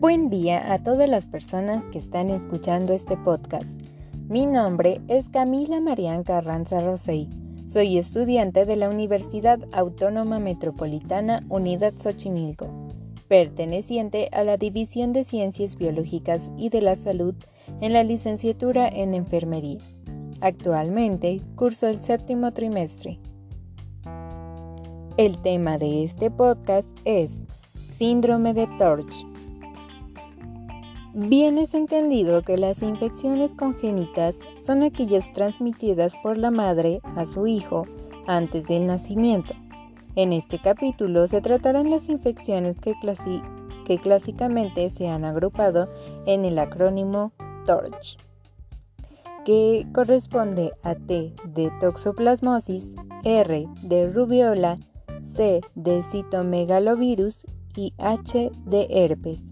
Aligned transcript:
Buen 0.00 0.30
día 0.30 0.72
a 0.72 0.80
todas 0.84 1.10
las 1.10 1.26
personas 1.26 1.82
que 1.90 1.98
están 1.98 2.30
escuchando 2.30 2.92
este 2.92 3.16
podcast. 3.16 3.80
Mi 4.28 4.46
nombre 4.46 5.00
es 5.08 5.28
Camila 5.28 5.80
Marián 5.80 6.22
Carranza 6.22 6.80
Rosey. 6.80 7.28
Soy 7.66 7.98
estudiante 7.98 8.64
de 8.64 8.76
la 8.76 8.90
Universidad 8.90 9.58
Autónoma 9.72 10.38
Metropolitana 10.38 11.44
Unidad 11.48 11.94
Xochimilco, 11.96 12.68
perteneciente 13.26 14.28
a 14.30 14.44
la 14.44 14.56
División 14.56 15.12
de 15.12 15.24
Ciencias 15.24 15.74
Biológicas 15.74 16.52
y 16.56 16.68
de 16.68 16.80
la 16.80 16.94
Salud 16.94 17.34
en 17.80 17.92
la 17.92 18.04
licenciatura 18.04 18.86
en 18.86 19.14
Enfermería. 19.14 19.80
Actualmente 20.40 21.40
curso 21.56 21.88
el 21.88 21.98
séptimo 21.98 22.52
trimestre. 22.52 23.18
El 25.16 25.42
tema 25.42 25.76
de 25.76 26.04
este 26.04 26.30
podcast 26.30 26.88
es 27.04 27.32
Síndrome 27.88 28.54
de 28.54 28.68
Torch. 28.78 29.26
Bien 31.14 31.56
es 31.56 31.72
entendido 31.72 32.42
que 32.42 32.58
las 32.58 32.82
infecciones 32.82 33.54
congénitas 33.54 34.38
son 34.62 34.82
aquellas 34.82 35.32
transmitidas 35.32 36.14
por 36.22 36.36
la 36.36 36.50
madre 36.50 37.00
a 37.16 37.24
su 37.24 37.46
hijo 37.46 37.86
antes 38.26 38.68
del 38.68 38.84
nacimiento. 38.86 39.54
En 40.16 40.34
este 40.34 40.60
capítulo 40.60 41.26
se 41.26 41.40
tratarán 41.40 41.90
las 41.90 42.10
infecciones 42.10 42.76
que, 42.78 42.94
clásicamente 43.98 44.90
se 44.90 45.08
han 45.08 45.24
agrupado 45.24 45.88
en 46.26 46.44
el 46.44 46.58
acrónimo 46.58 47.32
TORCH, 47.64 48.18
que 49.46 49.86
corresponde 49.94 50.72
a 50.82 50.94
T 50.94 51.32
de 51.46 51.70
toxoplasmosis, 51.80 52.94
R 53.24 53.66
de 53.82 54.12
rubiola, 54.12 54.76
C 55.32 55.62
de 55.74 56.02
citomegalovirus 56.02 57.46
y 57.74 57.94
H 57.96 58.50
de 58.66 58.86
herpes. 58.90 59.42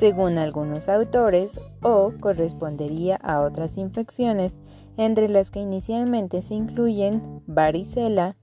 Según 0.00 0.38
algunos 0.38 0.88
autores, 0.88 1.60
O 1.82 2.14
correspondería 2.20 3.16
a 3.16 3.42
otras 3.42 3.76
infecciones, 3.76 4.58
entre 4.96 5.28
las 5.28 5.50
que 5.50 5.60
inicialmente 5.60 6.40
se 6.40 6.54
incluyen 6.54 7.42
varicela 7.46 8.34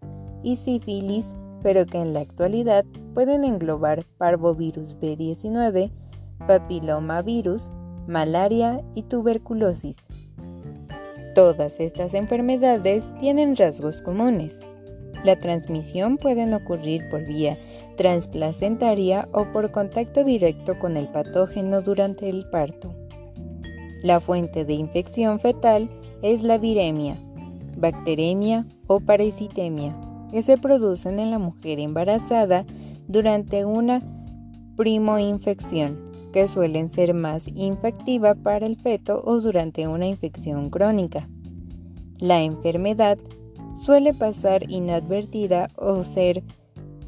y 0.43 0.57
sífilis, 0.57 1.33
pero 1.63 1.87
que 1.87 1.97
en 1.97 2.13
la 2.13 2.19
actualidad 2.19 2.85
pueden 3.15 3.43
englobar 3.43 4.05
parvovirus 4.19 4.99
B19, 4.99 5.89
papilomavirus, 6.45 7.71
malaria 8.07 8.83
y 8.93 9.01
tuberculosis. 9.01 9.97
Todas 11.33 11.79
estas 11.79 12.13
enfermedades 12.13 13.03
tienen 13.19 13.55
rasgos 13.55 14.03
comunes. 14.03 14.59
La 15.23 15.39
transmisión 15.39 16.17
puede 16.17 16.53
ocurrir 16.53 17.01
por 17.09 17.25
vía 17.25 17.57
transplacentaria 17.97 19.27
o 19.33 19.45
por 19.51 19.71
contacto 19.71 20.23
directo 20.23 20.79
con 20.79 20.95
el 20.95 21.09
patógeno 21.09 21.81
durante 21.81 22.29
el 22.29 22.49
parto. 22.49 22.93
La 24.03 24.21
fuente 24.21 24.63
de 24.63 24.73
infección 24.73 25.39
fetal 25.39 25.89
es 26.21 26.43
la 26.43 26.57
viremia, 26.57 27.17
bacteremia 27.75 28.65
o 28.87 28.99
parasitemia, 28.99 29.95
que 30.31 30.41
se 30.41 30.57
producen 30.57 31.19
en 31.19 31.31
la 31.31 31.39
mujer 31.39 31.79
embarazada 31.79 32.65
durante 33.07 33.65
una 33.65 34.01
primoinfección, 34.75 36.07
que 36.31 36.47
suelen 36.47 36.91
ser 36.91 37.13
más 37.13 37.47
infectiva 37.55 38.35
para 38.35 38.65
el 38.65 38.77
feto 38.77 39.21
o 39.25 39.39
durante 39.41 39.87
una 39.87 40.05
infección 40.05 40.69
crónica. 40.69 41.27
La 42.19 42.41
enfermedad 42.41 43.17
suele 43.81 44.13
pasar 44.13 44.69
inadvertida 44.69 45.69
o 45.75 46.03
ser 46.03 46.43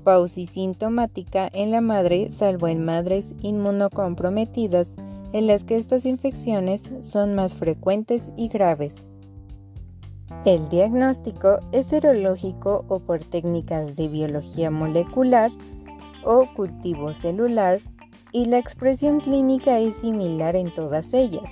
pausisintomática 0.10 1.48
en 1.54 1.70
la 1.70 1.82
madre, 1.82 2.32
salvo 2.32 2.68
en 2.68 2.84
madres 2.84 3.36
inmunocomprometidas, 3.44 4.90
en 5.34 5.46
las 5.46 5.64
que 5.64 5.76
estas 5.76 6.04
infecciones 6.04 6.90
son 7.02 7.36
más 7.36 7.56
frecuentes 7.56 8.32
y 8.36 8.48
graves. 8.48 9.06
El 10.46 10.68
diagnóstico 10.68 11.60
es 11.72 11.86
serológico 11.86 12.86
o 12.88 12.98
por 12.98 13.24
técnicas 13.24 13.96
de 13.96 14.08
biología 14.08 14.72
molecular 14.72 15.52
o 16.26 16.48
cultivo 16.56 17.14
celular 17.14 17.80
y 18.32 18.46
la 18.46 18.58
expresión 18.58 19.20
clínica 19.20 19.78
es 19.78 19.94
similar 19.98 20.56
en 20.56 20.74
todas 20.74 21.14
ellas, 21.14 21.52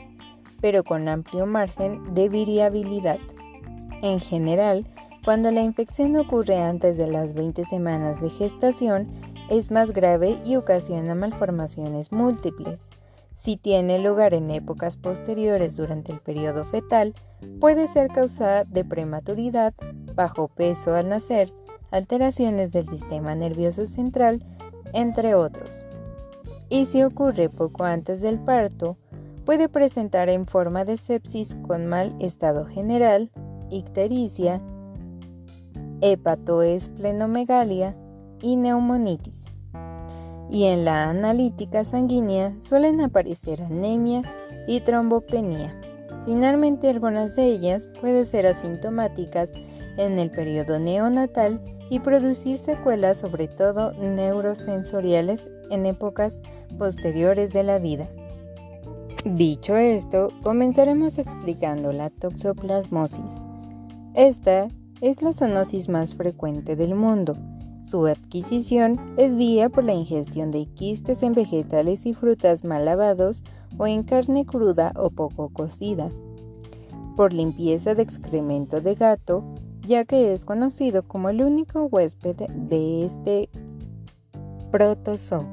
pero 0.62 0.84
con 0.84 1.08
amplio 1.08 1.46
margen 1.46 2.16
de 2.16 2.28
variabilidad. 2.28 3.20
En 4.02 4.20
general, 4.20 4.88
cuando 5.28 5.52
la 5.52 5.62
infección 5.62 6.16
ocurre 6.16 6.58
antes 6.58 6.96
de 6.96 7.06
las 7.06 7.34
20 7.34 7.66
semanas 7.66 8.22
de 8.22 8.30
gestación, 8.30 9.10
es 9.50 9.72
más 9.72 9.92
grave 9.92 10.40
y 10.46 10.56
ocasiona 10.56 11.16
malformaciones 11.16 12.14
múltiples. 12.14 12.90
Si 13.36 13.58
tiene 13.58 14.00
lugar 14.00 14.34
en 14.34 14.50
épocas 14.50 14.96
posteriores 14.96 15.76
durante 15.76 16.14
el 16.14 16.22
periodo 16.22 16.64
fetal, 16.64 17.14
puede 17.60 17.90
ser 17.90 18.08
causada 18.08 18.64
de 18.64 18.86
prematuridad, 18.86 19.74
bajo 20.16 20.48
peso 20.48 20.96
al 20.96 21.10
nacer, 21.10 21.52
alteraciones 21.92 22.72
del 22.72 22.88
sistema 22.88 23.36
nervioso 23.36 23.86
central, 23.86 24.46
entre 24.94 25.36
otros. 25.36 25.76
Y 26.70 26.86
si 26.86 27.04
ocurre 27.04 27.50
poco 27.50 27.84
antes 27.84 28.22
del 28.22 28.40
parto, 28.40 28.96
puede 29.44 29.68
presentar 29.68 30.30
en 30.30 30.46
forma 30.46 30.86
de 30.86 30.96
sepsis 30.96 31.54
con 31.68 31.86
mal 31.86 32.16
estado 32.22 32.66
general, 32.66 33.30
ictericia, 33.70 34.62
hepatoesplenomegalia 36.02 37.96
y 38.42 38.56
neumonitis. 38.56 39.46
Y 40.50 40.66
en 40.66 40.86
la 40.86 41.10
analítica 41.10 41.84
sanguínea 41.84 42.56
suelen 42.62 43.02
aparecer 43.02 43.62
anemia 43.62 44.22
y 44.68 44.80
trombopenia. 44.82 45.80
Finalmente, 46.26 46.90
algunas 46.90 47.36
de 47.36 47.46
ellas 47.46 47.88
pueden 48.00 48.26
ser 48.26 48.48
asintomáticas 48.48 49.52
en 49.98 50.20
el 50.20 50.30
periodo 50.32 50.80
neonatal 50.80 51.62
y 51.90 52.00
producir 52.00 52.60
secuelas, 52.60 53.18
sobre 53.18 53.48
todo 53.48 53.94
neurosensoriales, 53.94 55.50
en 55.70 55.86
épocas 55.86 56.40
posteriores 56.78 57.52
de 57.54 57.64
la 57.64 57.80
vida. 57.80 58.08
Dicho 59.26 59.76
esto, 59.76 60.32
comenzaremos 60.44 61.18
explicando 61.18 61.92
la 61.92 62.10
toxoplasmosis. 62.10 63.42
Esta 64.14 64.70
es 65.02 65.22
la 65.22 65.34
zoonosis 65.34 65.90
más 65.90 66.16
frecuente 66.16 66.76
del 66.76 66.96
mundo. 66.96 67.36
Su 67.86 68.06
adquisición 68.08 69.00
es 69.18 69.36
vía 69.36 69.70
por 69.70 69.84
la 69.84 69.94
ingestión 69.94 70.52
de 70.52 70.66
quistes 70.66 71.24
en 71.24 71.34
vegetales 71.34 72.06
y 72.06 72.14
frutas 72.14 72.64
mal 72.64 72.86
lavados 72.86 73.44
o 73.78 73.88
en 73.88 74.04
carne 74.04 74.46
cruda 74.46 74.92
o 74.96 75.10
poco 75.10 75.50
cocida. 75.50 76.10
Por 77.16 77.34
limpieza 77.34 77.94
de 77.96 78.04
excremento 78.04 78.82
de 78.82 78.96
gato, 78.96 79.44
ya 79.88 80.04
que 80.04 80.34
es 80.34 80.44
conocido 80.44 81.04
como 81.04 81.30
el 81.30 81.42
único 81.42 81.86
huésped 81.86 82.36
de 82.36 83.06
este 83.06 83.50
protozoo. 84.72 85.46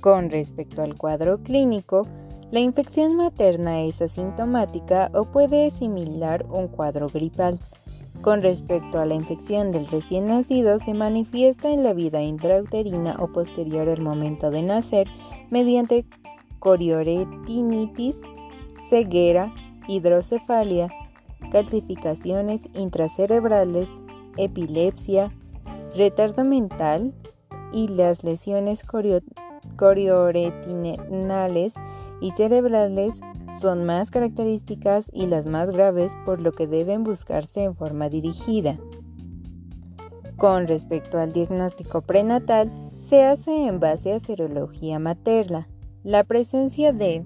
Con 0.00 0.30
respecto 0.30 0.82
al 0.82 0.96
cuadro 0.96 1.38
clínico, 1.42 2.06
la 2.50 2.60
infección 2.60 3.16
materna 3.16 3.80
es 3.80 4.02
asintomática 4.02 5.10
o 5.14 5.24
puede 5.24 5.66
asimilar 5.68 6.44
un 6.50 6.68
cuadro 6.68 7.08
gripal. 7.08 7.58
Con 8.22 8.42
respecto 8.42 8.98
a 9.00 9.04
la 9.04 9.14
infección 9.14 9.72
del 9.72 9.88
recién 9.88 10.28
nacido, 10.28 10.78
se 10.78 10.94
manifiesta 10.94 11.72
en 11.72 11.82
la 11.82 11.92
vida 11.92 12.22
intrauterina 12.22 13.16
o 13.18 13.32
posterior 13.32 13.88
al 13.88 14.00
momento 14.00 14.52
de 14.52 14.62
nacer 14.62 15.08
mediante 15.50 16.06
corioretinitis, 16.60 18.20
ceguera, 18.88 19.52
hidrocefalia, 19.88 20.88
calcificaciones 21.50 22.68
intracerebrales, 22.74 23.88
epilepsia, 24.36 25.32
retardo 25.96 26.44
mental 26.44 27.12
y 27.72 27.88
las 27.88 28.22
lesiones 28.22 28.84
corioretinales 29.76 31.74
y 32.20 32.30
cerebrales 32.30 33.20
son 33.60 33.84
más 33.84 34.10
características 34.10 35.10
y 35.12 35.26
las 35.26 35.46
más 35.46 35.70
graves 35.70 36.16
por 36.24 36.40
lo 36.40 36.52
que 36.52 36.66
deben 36.66 37.04
buscarse 37.04 37.64
en 37.64 37.74
forma 37.74 38.08
dirigida. 38.08 38.78
Con 40.36 40.66
respecto 40.66 41.18
al 41.18 41.32
diagnóstico 41.32 42.02
prenatal, 42.02 42.70
se 42.98 43.24
hace 43.24 43.66
en 43.66 43.78
base 43.80 44.12
a 44.12 44.20
serología 44.20 44.98
materna. 44.98 45.68
La 46.02 46.24
presencia 46.24 46.92
de 46.92 47.24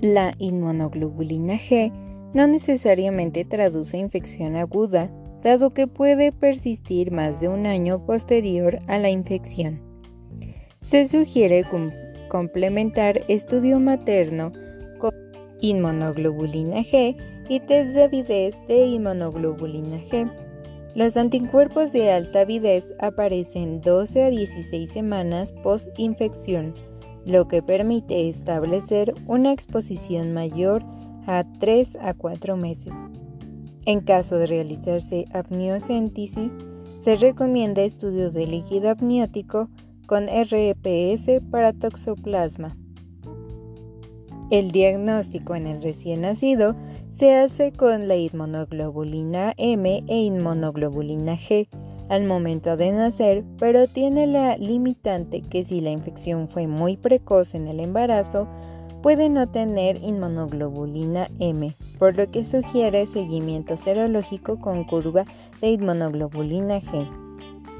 la 0.00 0.34
inmunoglobulina 0.38 1.54
G 1.54 1.92
no 2.34 2.46
necesariamente 2.46 3.44
traduce 3.44 3.98
infección 3.98 4.56
aguda, 4.56 5.10
dado 5.42 5.70
que 5.70 5.86
puede 5.86 6.32
persistir 6.32 7.12
más 7.12 7.40
de 7.40 7.48
un 7.48 7.66
año 7.66 8.04
posterior 8.06 8.80
a 8.86 8.98
la 8.98 9.10
infección. 9.10 9.80
Se 10.80 11.06
sugiere 11.06 11.64
complementar 12.28 13.20
estudio 13.28 13.78
materno 13.78 14.52
inmunoglobulina 15.62 16.82
G 16.82 17.16
y 17.48 17.60
test 17.60 17.94
de 17.94 18.02
avidez 18.04 18.54
de 18.68 18.84
inmunoglobulina 18.86 19.96
G. 20.10 20.30
Los 20.94 21.16
anticuerpos 21.16 21.92
de 21.92 22.12
alta 22.12 22.40
avidez 22.40 22.92
aparecen 22.98 23.80
12 23.80 24.24
a 24.24 24.30
16 24.30 24.90
semanas 24.90 25.54
post-infección, 25.62 26.74
lo 27.24 27.48
que 27.48 27.62
permite 27.62 28.28
establecer 28.28 29.14
una 29.26 29.52
exposición 29.52 30.34
mayor 30.34 30.84
a 31.26 31.44
3 31.60 31.96
a 32.02 32.12
4 32.12 32.56
meses. 32.56 32.92
En 33.86 34.00
caso 34.00 34.36
de 34.36 34.46
realizarse 34.46 35.24
apniocéntesis, 35.32 36.54
se 37.00 37.16
recomienda 37.16 37.82
estudio 37.82 38.30
de 38.30 38.46
líquido 38.46 38.90
amniótico 38.90 39.68
con 40.06 40.26
RPS 40.26 41.40
para 41.50 41.72
toxoplasma. 41.72 42.76
El 44.52 44.70
diagnóstico 44.70 45.54
en 45.54 45.66
el 45.66 45.80
recién 45.80 46.20
nacido 46.20 46.76
se 47.10 47.34
hace 47.34 47.72
con 47.72 48.06
la 48.06 48.16
inmunoglobulina 48.16 49.54
M 49.56 50.04
e 50.06 50.16
inmunoglobulina 50.24 51.38
G 51.38 51.68
al 52.10 52.24
momento 52.24 52.76
de 52.76 52.92
nacer, 52.92 53.44
pero 53.58 53.88
tiene 53.88 54.26
la 54.26 54.58
limitante 54.58 55.40
que 55.40 55.64
si 55.64 55.80
la 55.80 55.88
infección 55.88 56.48
fue 56.48 56.66
muy 56.66 56.98
precoz 56.98 57.54
en 57.54 57.66
el 57.66 57.80
embarazo, 57.80 58.46
puede 59.00 59.30
no 59.30 59.48
tener 59.48 59.96
inmunoglobulina 60.04 61.30
M, 61.38 61.74
por 61.98 62.14
lo 62.18 62.30
que 62.30 62.44
sugiere 62.44 63.06
seguimiento 63.06 63.78
serológico 63.78 64.60
con 64.60 64.84
curva 64.84 65.24
de 65.62 65.70
inmunoglobulina 65.70 66.82
G. 66.82 67.08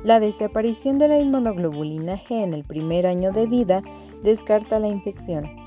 La 0.04 0.20
desaparición 0.20 0.96
de 0.96 1.08
la 1.08 1.18
inmunoglobulina 1.18 2.16
G 2.16 2.42
en 2.42 2.54
el 2.54 2.64
primer 2.64 3.06
año 3.06 3.30
de 3.30 3.46
vida 3.46 3.82
descarta 4.24 4.78
la 4.78 4.88
infección. 4.88 5.61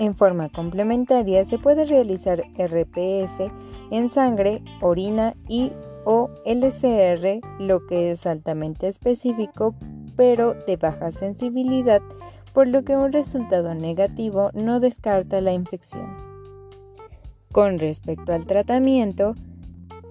En 0.00 0.16
forma 0.16 0.48
complementaria 0.48 1.44
se 1.44 1.58
puede 1.58 1.84
realizar 1.84 2.42
RPS 2.56 3.52
en 3.90 4.08
sangre, 4.08 4.62
orina 4.80 5.36
y 5.46 5.72
o 6.06 6.30
LCR, 6.46 7.40
lo 7.58 7.86
que 7.86 8.12
es 8.12 8.24
altamente 8.26 8.88
específico 8.88 9.74
pero 10.16 10.54
de 10.66 10.76
baja 10.76 11.12
sensibilidad 11.12 12.00
por 12.54 12.66
lo 12.66 12.82
que 12.82 12.96
un 12.96 13.12
resultado 13.12 13.74
negativo 13.74 14.50
no 14.54 14.80
descarta 14.80 15.42
la 15.42 15.52
infección. 15.52 16.16
Con 17.52 17.78
respecto 17.78 18.32
al 18.32 18.46
tratamiento, 18.46 19.34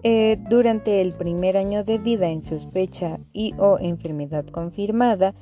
eh, 0.03 0.37
durante 0.49 1.01
el 1.01 1.13
primer 1.13 1.57
año 1.57 1.83
de 1.83 1.97
vida 1.97 2.29
en 2.29 2.43
sospecha 2.43 3.19
y 3.33 3.55
o 3.57 3.79
enfermedad 3.79 4.45
confirmada, 4.45 5.33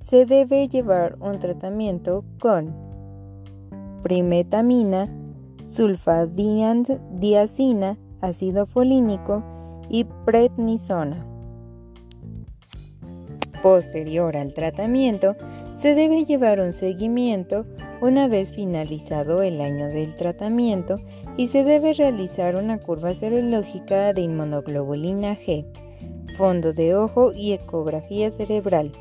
se 0.00 0.24
debe 0.24 0.68
llevar 0.68 1.18
un 1.20 1.38
tratamiento 1.38 2.24
con 2.40 2.89
primetamina, 4.02 5.08
sulfadiazina, 5.64 7.98
ácido 8.20 8.66
folínico 8.66 9.42
y 9.88 10.04
prednisona. 10.24 11.26
Posterior 13.62 14.36
al 14.36 14.54
tratamiento, 14.54 15.36
se 15.78 15.94
debe 15.94 16.24
llevar 16.24 16.60
un 16.60 16.72
seguimiento 16.72 17.66
una 18.00 18.28
vez 18.28 18.52
finalizado 18.52 19.42
el 19.42 19.60
año 19.60 19.88
del 19.88 20.16
tratamiento 20.16 20.96
y 21.36 21.48
se 21.48 21.64
debe 21.64 21.92
realizar 21.92 22.56
una 22.56 22.78
curva 22.78 23.14
serológica 23.14 24.12
de 24.12 24.22
inmunoglobulina 24.22 25.36
G, 25.36 25.66
fondo 26.36 26.72
de 26.72 26.94
ojo 26.94 27.32
y 27.32 27.52
ecografía 27.52 28.30
cerebral. 28.30 28.92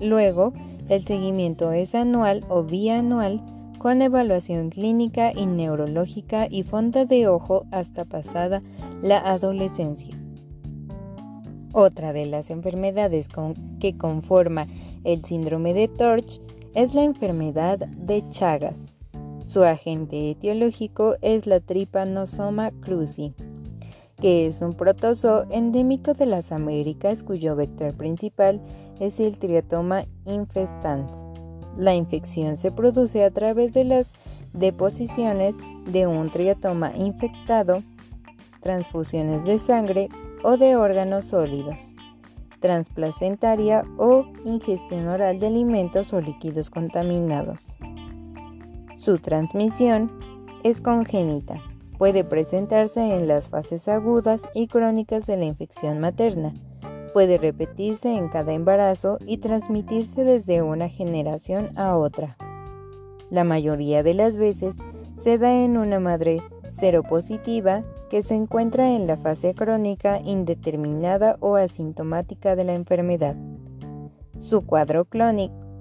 Luego, 0.00 0.52
el 0.88 1.04
seguimiento 1.04 1.72
es 1.72 1.94
anual 1.94 2.44
o 2.48 2.62
bianual 2.62 3.40
con 3.84 4.00
evaluación 4.00 4.70
clínica 4.70 5.30
y 5.30 5.44
neurológica 5.44 6.46
y 6.50 6.62
fondo 6.62 7.04
de 7.04 7.28
ojo 7.28 7.66
hasta 7.70 8.06
pasada 8.06 8.62
la 9.02 9.18
adolescencia. 9.18 10.18
Otra 11.74 12.14
de 12.14 12.24
las 12.24 12.48
enfermedades 12.48 13.28
que 13.80 13.98
conforma 13.98 14.68
el 15.04 15.22
síndrome 15.22 15.74
de 15.74 15.88
Torch 15.88 16.40
es 16.72 16.94
la 16.94 17.04
enfermedad 17.04 17.78
de 17.78 18.26
Chagas. 18.30 18.80
Su 19.44 19.64
agente 19.64 20.30
etiológico 20.30 21.16
es 21.20 21.46
la 21.46 21.60
Trypanosoma 21.60 22.70
cruzi, 22.80 23.34
que 24.18 24.46
es 24.46 24.62
un 24.62 24.72
protozoo 24.72 25.44
endémico 25.50 26.14
de 26.14 26.24
las 26.24 26.52
Américas 26.52 27.22
cuyo 27.22 27.54
vector 27.54 27.92
principal 27.94 28.62
es 28.98 29.20
el 29.20 29.38
Triatoma 29.38 30.06
infestans. 30.24 31.23
La 31.76 31.94
infección 31.94 32.56
se 32.56 32.70
produce 32.70 33.24
a 33.24 33.30
través 33.30 33.72
de 33.72 33.84
las 33.84 34.12
deposiciones 34.52 35.56
de 35.86 36.06
un 36.06 36.30
triatoma 36.30 36.92
infectado, 36.96 37.82
transfusiones 38.60 39.44
de 39.44 39.58
sangre 39.58 40.08
o 40.42 40.56
de 40.56 40.76
órganos 40.76 41.26
sólidos, 41.26 41.96
transplacentaria 42.60 43.84
o 43.98 44.24
ingestión 44.44 45.08
oral 45.08 45.40
de 45.40 45.48
alimentos 45.48 46.12
o 46.12 46.20
líquidos 46.20 46.70
contaminados. 46.70 47.66
Su 48.96 49.18
transmisión 49.18 50.10
es 50.62 50.80
congénita. 50.80 51.60
Puede 51.98 52.24
presentarse 52.24 53.16
en 53.16 53.28
las 53.28 53.50
fases 53.50 53.86
agudas 53.88 54.42
y 54.54 54.68
crónicas 54.68 55.26
de 55.26 55.36
la 55.36 55.44
infección 55.44 56.00
materna. 56.00 56.54
Puede 57.14 57.38
repetirse 57.38 58.12
en 58.12 58.28
cada 58.28 58.52
embarazo 58.52 59.18
y 59.24 59.38
transmitirse 59.38 60.24
desde 60.24 60.62
una 60.62 60.88
generación 60.88 61.70
a 61.76 61.96
otra. 61.96 62.36
La 63.30 63.44
mayoría 63.44 64.02
de 64.02 64.14
las 64.14 64.36
veces 64.36 64.74
se 65.22 65.38
da 65.38 65.54
en 65.54 65.78
una 65.78 66.00
madre 66.00 66.42
seropositiva 66.78 67.84
que 68.10 68.24
se 68.24 68.34
encuentra 68.34 68.90
en 68.90 69.06
la 69.06 69.16
fase 69.16 69.54
crónica 69.54 70.20
indeterminada 70.24 71.36
o 71.38 71.54
asintomática 71.54 72.56
de 72.56 72.64
la 72.64 72.74
enfermedad. 72.74 73.36
Su 74.40 74.66
cuadro 74.66 75.06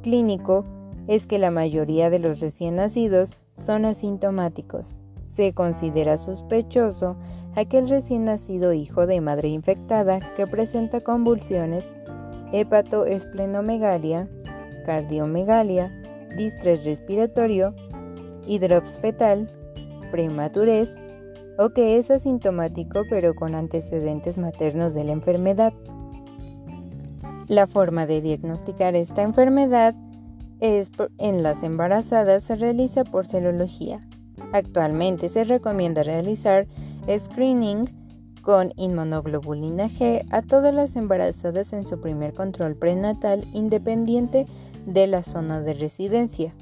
clínico 0.04 0.66
es 1.08 1.26
que 1.26 1.40
la 1.40 1.50
mayoría 1.50 2.12
de 2.12 2.20
los 2.20 2.42
recién 2.42 2.76
nacidos 2.76 3.38
son 3.56 3.86
asintomáticos. 3.86 5.00
Se 5.26 5.54
considera 5.54 6.20
sospechoso 6.20 7.18
aquel 7.56 7.90
recién 7.90 8.26
nacido 8.26 8.74
hijo 8.74 9.06
de 9.06 9.22
madre 9.22 9.50
infectada 9.50 10.20
que 10.36 10.48
presenta 10.48 11.02
convulsiones, 11.02 11.86
hepatoesplenomegalia, 12.52 14.28
cardiomegalia, 14.86 15.92
distrés 16.38 16.84
respiratorio, 16.86 17.76
hidrops 18.48 19.00
fetal, 19.00 19.50
prematurez 20.12 20.90
o 21.58 21.70
que 21.70 21.98
es 21.98 22.10
asintomático 22.12 23.02
pero 23.10 23.36
con 23.36 23.56
antecedentes 23.56 24.38
maternos 24.38 24.94
de 24.94 25.04
la 25.04 25.12
enfermedad. 25.12 25.74
La 27.48 27.68
forma 27.68 28.06
de 28.06 28.22
diagnosticar 28.22 28.96
esta 28.96 29.22
enfermedad 29.22 29.96
es 30.60 30.92
en 31.18 31.44
las 31.44 31.62
embarazadas 31.62 32.44
se 32.44 32.56
realiza 32.56 33.04
por 33.04 33.26
serología. 33.26 34.08
Actualmente 34.54 35.30
se 35.30 35.44
recomienda 35.44 36.04
realizar 36.04 36.68
screening 37.08 37.90
con 38.42 38.74
inmunoglobulina 38.76 39.88
G 39.88 40.26
a 40.32 40.42
todas 40.42 40.76
las 40.76 40.96
embarazadas 40.96 41.74
en 41.74 41.88
su 41.88 42.00
primer 42.00 42.34
control 42.34 42.76
prenatal 42.76 43.46
independiente 43.54 44.46
de 44.86 45.08
la 45.08 45.24
zona 45.24 45.62
de 45.62 45.74
residencia. 45.74 46.54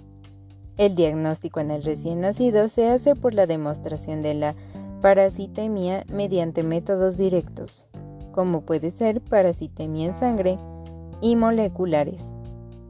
El 0.78 0.96
diagnóstico 0.96 1.60
en 1.60 1.72
el 1.72 1.84
recién 1.84 2.22
nacido 2.22 2.70
se 2.70 2.88
hace 2.88 3.16
por 3.16 3.34
la 3.34 3.48
demostración 3.48 4.22
de 4.22 4.36
la 4.36 4.56
parasitemia 5.02 6.06
mediante 6.12 6.64
métodos 6.64 7.18
directos, 7.18 7.86
como 8.32 8.62
puede 8.62 8.92
ser 8.92 9.22
parasitemia 9.22 10.08
en 10.08 10.16
sangre 10.16 10.60
y 11.20 11.36
moleculares. 11.36 12.24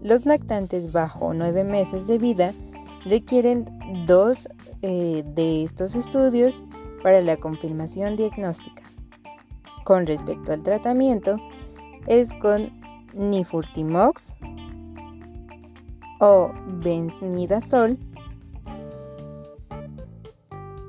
Los 0.01 0.25
lactantes 0.25 0.91
bajo 0.91 1.33
9 1.33 1.63
meses 1.63 2.07
de 2.07 2.17
vida 2.17 2.53
requieren 3.05 3.65
dos 4.05 4.49
eh, 4.81 5.23
de 5.35 5.63
estos 5.63 5.95
estudios 5.95 6.63
para 7.01 7.21
la 7.21 7.37
confirmación 7.37 8.15
diagnóstica. 8.15 8.83
Con 9.83 10.05
respecto 10.05 10.53
al 10.53 10.63
tratamiento, 10.63 11.37
es 12.07 12.33
con 12.33 12.71
nifurtimox 13.13 14.35
o 16.19 16.51
benznidazol 16.67 17.97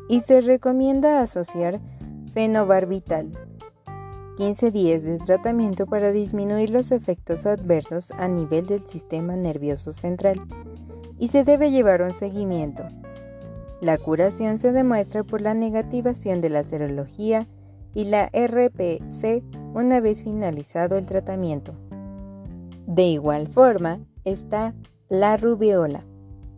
y 0.09 0.21
se 0.21 0.41
recomienda 0.43 1.21
asociar 1.21 1.81
fenobarbital, 2.33 3.33
15 4.37 4.71
días 4.71 5.03
de 5.03 5.19
tratamiento 5.19 5.87
para 5.87 6.11
disminuir 6.13 6.71
los 6.71 6.93
efectos 6.93 7.47
adversos 7.47 8.11
a 8.13 8.29
nivel 8.29 8.67
del 8.67 8.87
sistema 8.87 9.37
nervioso 9.37 9.93
central 9.93 10.41
y 11.19 11.29
se 11.29 11.45
debe 11.45 11.71
llevar 11.71 12.03
un 12.03 12.13
seguimiento. 12.13 12.85
La 13.83 13.99
curación 13.99 14.59
se 14.59 14.71
demuestra 14.71 15.25
por 15.25 15.41
la 15.41 15.55
negativación 15.55 16.41
de 16.41 16.51
la 16.51 16.63
serología 16.63 17.49
y 17.95 18.05
la 18.05 18.29
RPC 18.29 19.43
una 19.75 20.01
vez 20.01 20.23
finalizado 20.23 20.97
el 20.97 21.07
tratamiento. 21.09 21.75
De 22.87 23.03
igual 23.03 23.49
forma 23.49 23.99
está 24.25 24.73
la 25.09 25.37
rubiola. 25.37 26.05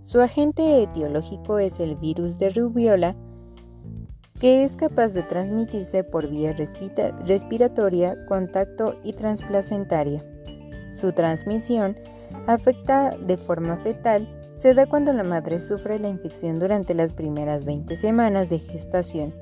Su 0.02 0.20
agente 0.20 0.82
etiológico 0.82 1.58
es 1.58 1.80
el 1.80 1.96
virus 1.96 2.36
de 2.36 2.50
rubiola 2.50 3.16
que 4.38 4.62
es 4.62 4.76
capaz 4.76 5.14
de 5.14 5.22
transmitirse 5.22 6.04
por 6.04 6.28
vía 6.28 6.54
respiratoria, 6.54 8.26
contacto 8.26 8.96
y 9.02 9.14
transplacentaria. 9.14 10.22
Su 10.90 11.12
transmisión 11.12 11.96
afecta 12.46 13.16
de 13.16 13.38
forma 13.38 13.78
fetal, 13.78 14.28
se 14.54 14.74
da 14.74 14.86
cuando 14.86 15.12
la 15.12 15.24
madre 15.24 15.60
sufre 15.60 15.98
la 15.98 16.08
infección 16.08 16.58
durante 16.58 16.94
las 16.94 17.12
primeras 17.12 17.64
20 17.64 17.96
semanas 17.96 18.50
de 18.50 18.58
gestación, 18.58 19.34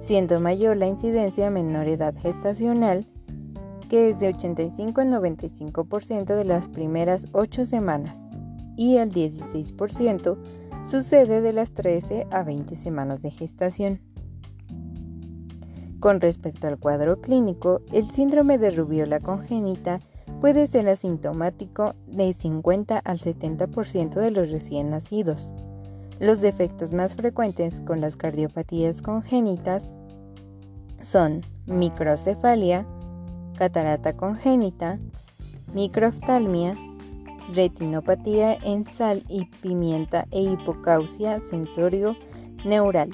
siendo 0.00 0.40
mayor 0.40 0.76
la 0.76 0.86
incidencia 0.86 1.48
a 1.48 1.50
menor 1.50 1.88
edad 1.88 2.14
gestacional, 2.14 3.06
que 3.88 4.08
es 4.08 4.20
de 4.20 4.28
85 4.28 5.00
a 5.00 5.04
95% 5.04 6.36
de 6.36 6.44
las 6.44 6.68
primeras 6.68 7.26
8 7.32 7.64
semanas, 7.64 8.28
y 8.76 8.96
el 8.96 9.10
16% 9.10 10.38
sucede 10.84 11.40
de 11.40 11.52
las 11.52 11.72
13 11.72 12.26
a 12.30 12.42
20 12.42 12.76
semanas 12.76 13.20
de 13.22 13.30
gestación. 13.30 14.00
Con 15.98 16.20
respecto 16.20 16.66
al 16.66 16.78
cuadro 16.78 17.20
clínico, 17.20 17.82
el 17.92 18.06
síndrome 18.06 18.56
de 18.56 18.70
rubiola 18.70 19.20
congénita 19.20 20.00
puede 20.40 20.66
ser 20.66 20.88
asintomático 20.88 21.94
de 22.06 22.32
50 22.32 22.98
al 22.98 23.18
70% 23.18 24.14
de 24.14 24.30
los 24.30 24.50
recién 24.50 24.90
nacidos. 24.90 25.52
Los 26.18 26.40
defectos 26.40 26.92
más 26.92 27.14
frecuentes 27.14 27.80
con 27.80 28.00
las 28.00 28.16
cardiopatías 28.16 29.02
congénitas 29.02 29.94
son 31.02 31.42
microcefalia, 31.66 32.86
catarata 33.56 34.16
congénita, 34.16 34.98
microoftalmia, 35.74 36.76
retinopatía 37.54 38.54
en 38.54 38.90
sal 38.90 39.24
y 39.28 39.46
pimienta 39.46 40.26
e 40.30 40.42
hipocausia 40.42 41.40
sensorio 41.40 42.16
neural. 42.64 43.10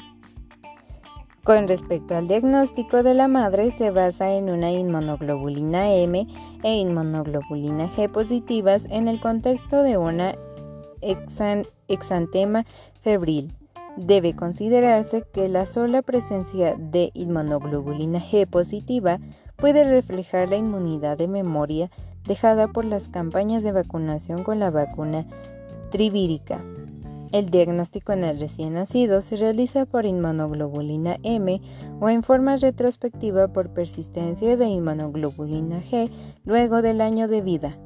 Con 1.47 1.69
respecto 1.69 2.17
al 2.17 2.27
diagnóstico 2.27 3.05
de 3.05 3.15
la 3.15 3.29
madre, 3.29 3.71
se 3.71 3.93
basa 3.93 4.33
en 4.33 4.51
una 4.51 4.73
inmunoglobulina 4.73 5.93
M 5.93 6.27
e 6.65 6.75
inmunoglobulina 6.75 7.87
G 7.87 8.11
positivas 8.11 8.89
en 8.91 9.07
el 9.07 9.21
contexto 9.21 9.85
de 9.85 9.97
una 9.97 10.35
exantema 11.87 12.65
febril. 13.01 13.55
Debe 13.97 14.35
considerarse 14.35 15.23
que 15.23 15.49
la 15.49 15.67
sola 15.67 16.03
presencia 16.03 16.75
de 16.75 17.13
inmunoglobulina 17.15 18.19
G 18.19 18.49
positiva 18.49 19.21
puede 19.55 19.85
reflejar 19.85 20.49
la 20.49 20.57
inmunidad 20.57 21.17
de 21.17 21.29
memoria 21.29 21.93
dejada 22.27 22.67
por 22.67 22.85
las 22.85 23.09
campañas 23.09 23.63
de 23.63 23.71
vacunación 23.71 24.43
con 24.43 24.59
la 24.59 24.73
vacuna 24.73 25.25
trivírica. 25.93 26.61
El 27.33 27.51
diagnóstico 27.51 28.13
en 28.13 28.25
el 28.25 28.39
recién 28.39 28.75
nacido 28.75 29.21
se 29.21 29.37
realiza 29.37 29.85
por 29.85 30.07
inmunoglobulina 30.07 31.17
M 31.23 31.61
o 32.01 32.09
en 32.09 32.23
forma 32.23 32.57
retrospectiva 32.57 33.49
por 33.49 33.71
persistencia 33.71 34.57
de 34.57 34.67
inmunoglobulina 34.67 35.81
G 35.81 36.11
luego 36.45 36.83
del 36.83 37.01
año 37.01 37.27
de 37.29 37.43
vida. 37.43 37.79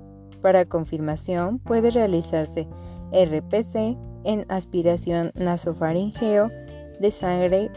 Para 0.43 0.67
confirmación 0.67 1.59
puede 1.59 1.91
realizarse 1.91 2.69
RPC 3.13 3.97
en 4.25 4.45
aspiración 4.49 5.33
nasofaringeo 5.35 6.51
de 7.01 7.11
sangre, 7.11 7.71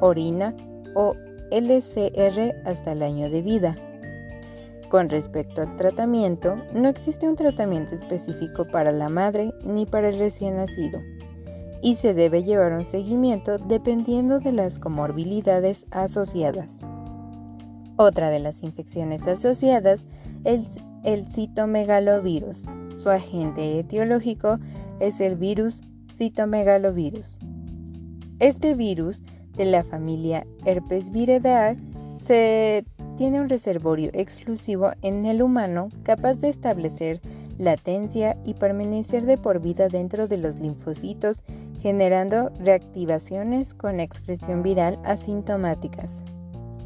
orina 0.00 0.54
o 0.94 1.14
LCR 1.50 2.54
hasta 2.64 2.92
el 2.92 3.02
año 3.02 3.28
de 3.28 3.42
vida. 3.42 3.76
Con 4.88 5.10
respecto 5.10 5.62
al 5.62 5.76
tratamiento, 5.76 6.56
no 6.74 6.88
existe 6.88 7.28
un 7.28 7.36
tratamiento 7.36 7.94
específico 7.94 8.64
para 8.64 8.90
la 8.90 9.08
madre 9.08 9.52
ni 9.64 9.84
para 9.84 10.08
el 10.08 10.18
recién 10.18 10.56
nacido 10.56 11.00
y 11.82 11.96
se 11.96 12.14
debe 12.14 12.42
llevar 12.42 12.72
un 12.72 12.84
seguimiento 12.84 13.58
dependiendo 13.58 14.40
de 14.40 14.52
las 14.52 14.78
comorbilidades 14.78 15.84
asociadas. 15.90 16.80
Otra 17.96 18.30
de 18.30 18.38
las 18.38 18.62
infecciones 18.62 19.26
asociadas 19.26 20.06
es 20.44 20.68
el 21.04 21.26
citomegalovirus. 21.26 22.64
Su 23.02 23.10
agente 23.10 23.78
etiológico 23.78 24.58
es 25.00 25.20
el 25.20 25.36
virus 25.36 25.80
citomegalovirus. 26.12 27.38
Este 28.38 28.74
virus 28.74 29.22
de 29.56 29.64
la 29.66 29.84
familia 29.84 30.46
Herpesviridae 30.64 31.76
se 32.24 32.84
tiene 33.18 33.40
un 33.40 33.48
reservorio 33.48 34.10
exclusivo 34.14 34.92
en 35.02 35.26
el 35.26 35.42
humano 35.42 35.88
capaz 36.04 36.34
de 36.34 36.48
establecer 36.48 37.20
latencia 37.58 38.38
y 38.44 38.54
permanecer 38.54 39.26
de 39.26 39.36
por 39.36 39.60
vida 39.60 39.88
dentro 39.88 40.28
de 40.28 40.38
los 40.38 40.60
linfocitos, 40.60 41.40
generando 41.82 42.50
reactivaciones 42.60 43.74
con 43.74 43.98
expresión 43.98 44.62
viral 44.62 45.00
asintomáticas. 45.04 46.22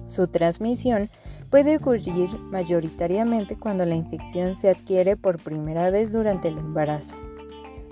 Su 0.07 0.27
transmisión 0.27 1.11
puede 1.51 1.77
ocurrir 1.77 2.31
mayoritariamente 2.39 3.57
cuando 3.57 3.85
la 3.85 3.95
infección 3.95 4.55
se 4.55 4.71
adquiere 4.71 5.19
por 5.19 5.43
primera 5.43 5.91
vez 5.91 6.13
durante 6.13 6.49
el 6.49 6.57
embarazo, 6.57 7.15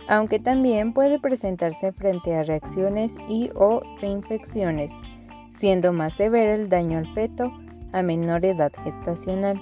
aunque 0.08 0.38
también 0.38 0.94
puede 0.94 1.20
presentarse 1.20 1.92
frente 1.92 2.34
a 2.34 2.42
reacciones 2.42 3.16
y 3.28 3.50
o 3.54 3.82
reinfecciones, 4.00 4.92
siendo 5.50 5.92
más 5.92 6.14
severo 6.14 6.52
el 6.52 6.70
daño 6.70 6.96
al 6.96 7.12
feto 7.12 7.52
a 7.92 8.02
menor 8.02 8.44
edad 8.44 8.72
gestacional. 8.84 9.60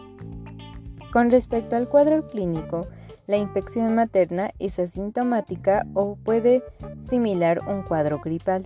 Con 1.12 1.30
respecto 1.30 1.76
al 1.76 1.88
cuadro 1.88 2.28
clínico, 2.28 2.87
la 3.26 3.37
infección 3.37 3.94
materna 3.94 4.50
es 4.58 4.78
asintomática 4.78 5.87
o 5.94 6.16
puede 6.16 6.62
similar 7.00 7.61
un 7.68 7.82
cuadro 7.82 8.20
gripal. 8.20 8.64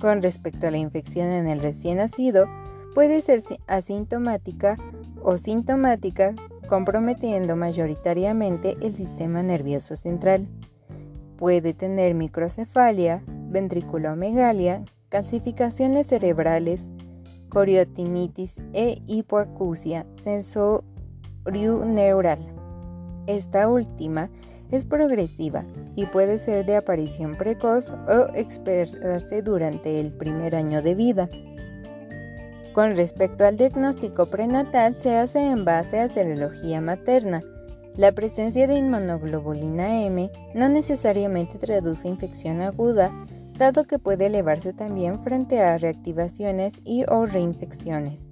Con 0.00 0.22
respecto 0.22 0.66
a 0.66 0.70
la 0.70 0.78
infección 0.78 1.28
en 1.30 1.48
el 1.48 1.60
recién 1.60 1.98
nacido, 1.98 2.46
puede 2.94 3.20
ser 3.22 3.42
asintomática 3.66 4.76
o 5.22 5.38
sintomática, 5.38 6.34
comprometiendo 6.68 7.56
mayoritariamente 7.56 8.76
el 8.80 8.94
sistema 8.94 9.42
nervioso 9.42 9.96
central. 9.96 10.46
Puede 11.36 11.74
tener 11.74 12.14
microcefalia, 12.14 13.22
ventriculomegalia, 13.26 14.84
calcificaciones 15.08 16.06
cerebrales, 16.06 16.88
coriotinitis 17.52 18.56
e 18.72 19.02
hipoacusia 19.06 20.06
sensorio-neural. 20.22 22.38
Esta 23.26 23.68
última 23.68 24.30
es 24.70 24.86
progresiva 24.86 25.66
y 25.94 26.06
puede 26.06 26.38
ser 26.38 26.64
de 26.64 26.76
aparición 26.76 27.36
precoz 27.36 27.92
o 27.92 28.34
expresarse 28.34 29.42
durante 29.42 30.00
el 30.00 30.12
primer 30.12 30.56
año 30.56 30.80
de 30.80 30.94
vida. 30.94 31.28
Con 32.72 32.96
respecto 32.96 33.44
al 33.44 33.58
diagnóstico 33.58 34.30
prenatal, 34.30 34.96
se 34.96 35.18
hace 35.18 35.50
en 35.50 35.66
base 35.66 36.00
a 36.00 36.08
serología 36.08 36.80
materna. 36.80 37.42
La 37.98 38.12
presencia 38.12 38.66
de 38.66 38.76
inmunoglobulina 38.76 40.06
M 40.06 40.30
no 40.54 40.70
necesariamente 40.70 41.58
traduce 41.58 42.08
infección 42.08 42.62
aguda, 42.62 43.12
dado 43.58 43.84
que 43.84 43.98
puede 43.98 44.26
elevarse 44.26 44.72
también 44.72 45.22
frente 45.22 45.60
a 45.60 45.78
reactivaciones 45.78 46.74
y 46.84 47.04
o 47.08 47.26
reinfecciones. 47.26 48.28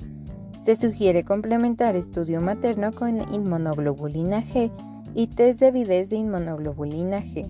Se 0.62 0.77
sugiere 0.77 1.25
complementar 1.25 1.97
estudio 1.97 2.41
materno 2.41 2.93
con 2.93 3.33
inmunoglobulina 3.33 4.43
G 4.43 4.71
y 5.15 5.29
test 5.29 5.61
de 5.61 5.69
avidez 5.69 6.11
de 6.11 6.17
inmunoglobulina 6.17 7.23
G. 7.23 7.49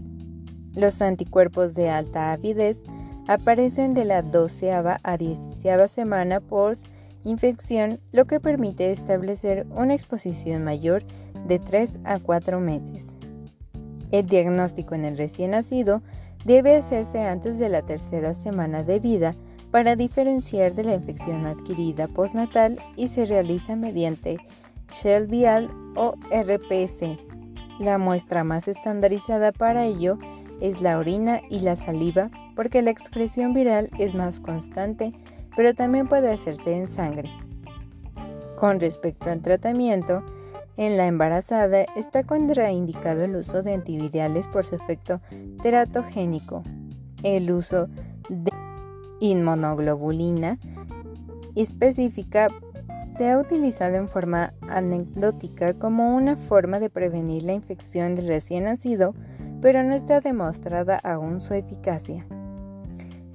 Los 0.75 1.03
anticuerpos 1.03 1.75
de 1.75 1.91
alta 1.91 2.33
avidez 2.33 2.81
aparecen 3.27 3.95
de 3.95 4.05
la 4.05 4.23
12 4.23 4.73
a 4.73 5.17
16 5.17 5.91
semana 5.91 6.41
post 6.41 6.87
infección, 7.25 8.01
lo 8.13 8.27
que 8.27 8.41
permite 8.41 8.91
establecer 8.91 9.67
una 9.71 9.95
exposición 9.95 10.65
mayor 10.65 11.05
de 11.47 11.59
3 11.59 12.01
a 12.05 12.19
4 12.19 12.61
meses. 12.61 13.15
El 14.11 14.27
diagnóstico 14.27 14.95
en 14.95 15.05
el 15.05 15.17
recién 15.17 15.53
nacido 15.53 16.03
debe 16.45 16.77
hacerse 16.77 17.23
antes 17.23 17.59
de 17.59 17.69
la 17.69 17.83
tercera 17.83 18.35
semana 18.35 18.83
de 18.83 19.01
vida 19.01 19.35
para 19.71 19.97
diferenciar 19.97 20.75
de 20.75 20.85
la 20.85 20.95
infección 20.95 21.47
adquirida 21.47 22.09
postnatal 22.09 22.81
y 22.97 23.09
se 23.09 23.25
realiza 23.25 23.77
mediante 23.77 24.39
Shell 24.91 25.27
vial 25.27 25.71
o 25.97 26.15
RPC. 26.31 27.19
La 27.79 27.99
muestra 27.99 28.45
más 28.45 28.69
estandarizada 28.69 29.53
para 29.53 29.85
ello 29.85 30.19
es 30.61 30.83
la 30.83 30.99
orina 30.99 31.41
y 31.49 31.61
la 31.61 31.77
saliva 31.77 32.31
porque 32.57 32.83
la 32.83 32.91
excreción 32.91 33.55
viral 33.55 33.91
es 33.99 34.15
más 34.15 34.41
constante, 34.41 35.13
pero 35.57 35.75
también 35.75 36.09
puede 36.09 36.33
hacerse 36.33 36.77
en 36.77 36.89
sangre. 36.89 37.31
Con 38.57 38.81
respecto 38.81 39.31
al 39.31 39.41
tratamiento, 39.41 40.23
en 40.81 40.97
la 40.97 41.07
embarazada 41.07 41.85
está 41.95 42.23
contraindicado 42.23 43.25
el 43.25 43.37
uso 43.37 43.63
de 43.63 43.75
antivirales 43.75 44.49
por 44.49 44.65
su 44.65 44.77
efecto 44.77 45.21
teratogénico. 45.63 46.63
El 47.23 47.53
uso 47.53 47.89
de 48.31 48.51
inmunoglobulina 49.21 50.59
específica 51.55 52.49
se 53.15 53.31
ha 53.31 53.39
utilizado 53.39 53.97
en 53.97 54.09
forma 54.09 54.55
anecdótica 54.71 55.75
como 55.75 56.17
una 56.17 56.37
forma 56.37 56.81
de 56.81 56.89
prevenir 56.89 57.43
la 57.43 57.53
infección 57.53 58.15
del 58.15 58.29
recién 58.29 58.65
nacido, 58.65 59.15
pero 59.61 59.83
no 59.83 59.93
está 59.93 60.21
demostrada 60.21 60.97
aún 60.97 61.43
su 61.43 61.53
eficacia. 61.53 62.25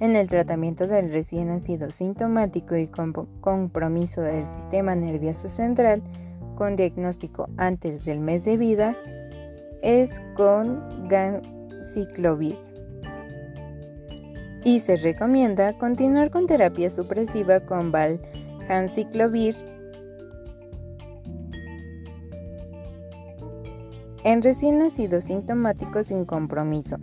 En 0.00 0.16
el 0.16 0.28
tratamiento 0.28 0.88
del 0.88 1.10
recién 1.10 1.46
nacido 1.46 1.92
sintomático 1.92 2.76
y 2.76 2.88
con 2.88 3.12
compromiso 3.40 4.20
del 4.20 4.46
sistema 4.46 4.96
nervioso 4.96 5.46
central, 5.46 6.02
con 6.56 6.74
diagnóstico 6.74 7.48
antes 7.56 8.04
del 8.04 8.18
mes 8.18 8.44
de 8.44 8.56
vida 8.56 8.96
es 9.82 10.20
con 10.34 11.08
ganciclovir. 11.08 12.56
Y 14.64 14.80
se 14.80 14.96
recomienda 14.96 15.74
continuar 15.74 16.30
con 16.30 16.46
terapia 16.46 16.90
supresiva 16.90 17.60
con 17.60 17.92
valganciclovir 17.92 19.54
en 24.24 24.42
recién 24.42 24.78
nacidos 24.78 25.24
sintomáticos 25.24 26.06
sin 26.06 26.24
compromiso 26.24 26.96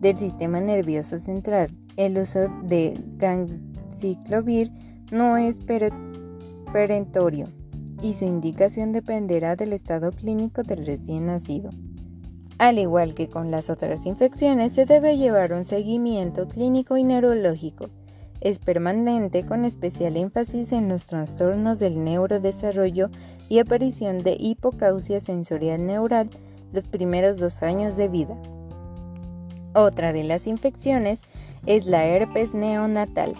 del 0.00 0.16
sistema 0.16 0.62
nervioso 0.62 1.18
central. 1.18 1.68
El 1.96 2.16
uso 2.16 2.48
de 2.62 2.98
ganciclovir 3.18 4.72
no 5.12 5.36
es 5.36 5.60
perentorio 6.72 7.48
y 8.04 8.12
su 8.12 8.26
indicación 8.26 8.92
dependerá 8.92 9.56
del 9.56 9.72
estado 9.72 10.12
clínico 10.12 10.62
del 10.62 10.84
recién 10.84 11.24
nacido. 11.26 11.70
Al 12.58 12.78
igual 12.78 13.14
que 13.14 13.30
con 13.30 13.50
las 13.50 13.70
otras 13.70 14.04
infecciones, 14.04 14.72
se 14.72 14.84
debe 14.84 15.16
llevar 15.16 15.54
un 15.54 15.64
seguimiento 15.64 16.46
clínico 16.46 16.98
y 16.98 17.02
neurológico. 17.02 17.88
Es 18.42 18.58
permanente 18.58 19.46
con 19.46 19.64
especial 19.64 20.18
énfasis 20.18 20.72
en 20.72 20.90
los 20.90 21.06
trastornos 21.06 21.78
del 21.78 22.04
neurodesarrollo 22.04 23.08
y 23.48 23.58
aparición 23.58 24.22
de 24.22 24.36
hipocausia 24.38 25.18
sensorial 25.18 25.86
neural 25.86 26.28
los 26.74 26.84
primeros 26.84 27.38
dos 27.38 27.62
años 27.62 27.96
de 27.96 28.08
vida. 28.08 28.36
Otra 29.74 30.12
de 30.12 30.24
las 30.24 30.46
infecciones 30.46 31.22
es 31.64 31.86
la 31.86 32.04
herpes 32.04 32.52
neonatal. 32.52 33.34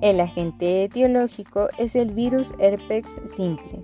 El 0.00 0.20
agente 0.20 0.84
etiológico 0.84 1.68
es 1.76 1.96
el 1.96 2.12
virus 2.12 2.52
herpes 2.60 3.06
simple. 3.36 3.82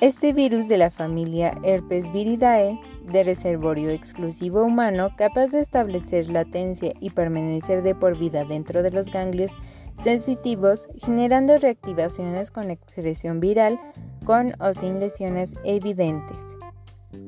Este 0.00 0.32
virus 0.32 0.68
de 0.68 0.76
la 0.76 0.90
familia 0.90 1.54
Herpes 1.62 2.10
viridae, 2.12 2.80
de 3.10 3.24
reservorio 3.24 3.90
exclusivo 3.90 4.62
humano 4.64 5.10
capaz 5.16 5.46
de 5.48 5.60
establecer 5.60 6.28
latencia 6.28 6.92
y 7.00 7.10
permanecer 7.10 7.82
de 7.82 7.94
por 7.94 8.18
vida 8.18 8.44
dentro 8.44 8.82
de 8.82 8.90
los 8.90 9.06
ganglios 9.10 9.52
sensitivos, 10.02 10.88
generando 10.96 11.58
reactivaciones 11.58 12.50
con 12.50 12.70
excreción 12.70 13.40
viral 13.40 13.80
con 14.24 14.54
o 14.60 14.72
sin 14.72 15.00
lesiones 15.00 15.54
evidentes. 15.64 16.38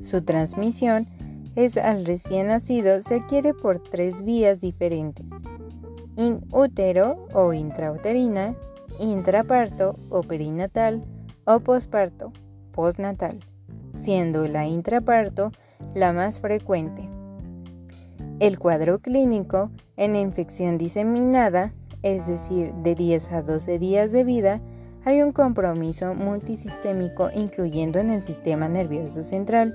Su 0.01 0.21
transmisión 0.23 1.07
es 1.55 1.77
al 1.77 2.05
recién 2.05 2.47
nacido 2.47 3.01
se 3.01 3.15
adquiere 3.15 3.53
por 3.53 3.79
tres 3.79 4.23
vías 4.23 4.61
diferentes. 4.61 5.25
In 6.21 6.45
útero 6.51 7.25
o 7.33 7.51
intrauterina, 7.51 8.53
intraparto 8.99 9.95
o 10.11 10.21
perinatal 10.21 11.03
o 11.45 11.61
posparto, 11.61 12.31
postnatal, 12.73 13.39
siendo 13.95 14.45
la 14.47 14.67
intraparto 14.67 15.51
la 15.95 16.13
más 16.13 16.39
frecuente. 16.39 17.09
El 18.39 18.59
cuadro 18.59 18.99
clínico 18.99 19.71
en 19.97 20.15
infección 20.15 20.77
diseminada, 20.77 21.73
es 22.03 22.27
decir, 22.27 22.71
de 22.83 22.93
10 22.93 23.31
a 23.31 23.41
12 23.41 23.79
días 23.79 24.11
de 24.11 24.23
vida, 24.23 24.61
hay 25.03 25.23
un 25.23 25.31
compromiso 25.31 26.13
multisistémico 26.13 27.31
incluyendo 27.33 27.97
en 27.97 28.11
el 28.11 28.21
sistema 28.21 28.67
nervioso 28.67 29.23
central, 29.23 29.73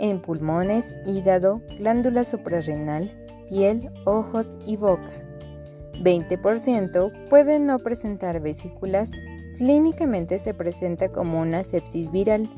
en 0.00 0.20
pulmones, 0.22 0.94
hígado, 1.04 1.60
glándula 1.78 2.24
suprarrenal, 2.24 3.12
piel, 3.50 3.90
ojos 4.06 4.48
y 4.64 4.76
boca. 4.78 5.21
20% 6.00 7.28
pueden 7.28 7.66
no 7.66 7.78
presentar 7.78 8.40
vesículas. 8.40 9.10
Clínicamente 9.58 10.38
se 10.38 10.54
presenta 10.54 11.10
como 11.10 11.40
una 11.40 11.64
sepsis 11.64 12.10
viral, 12.10 12.48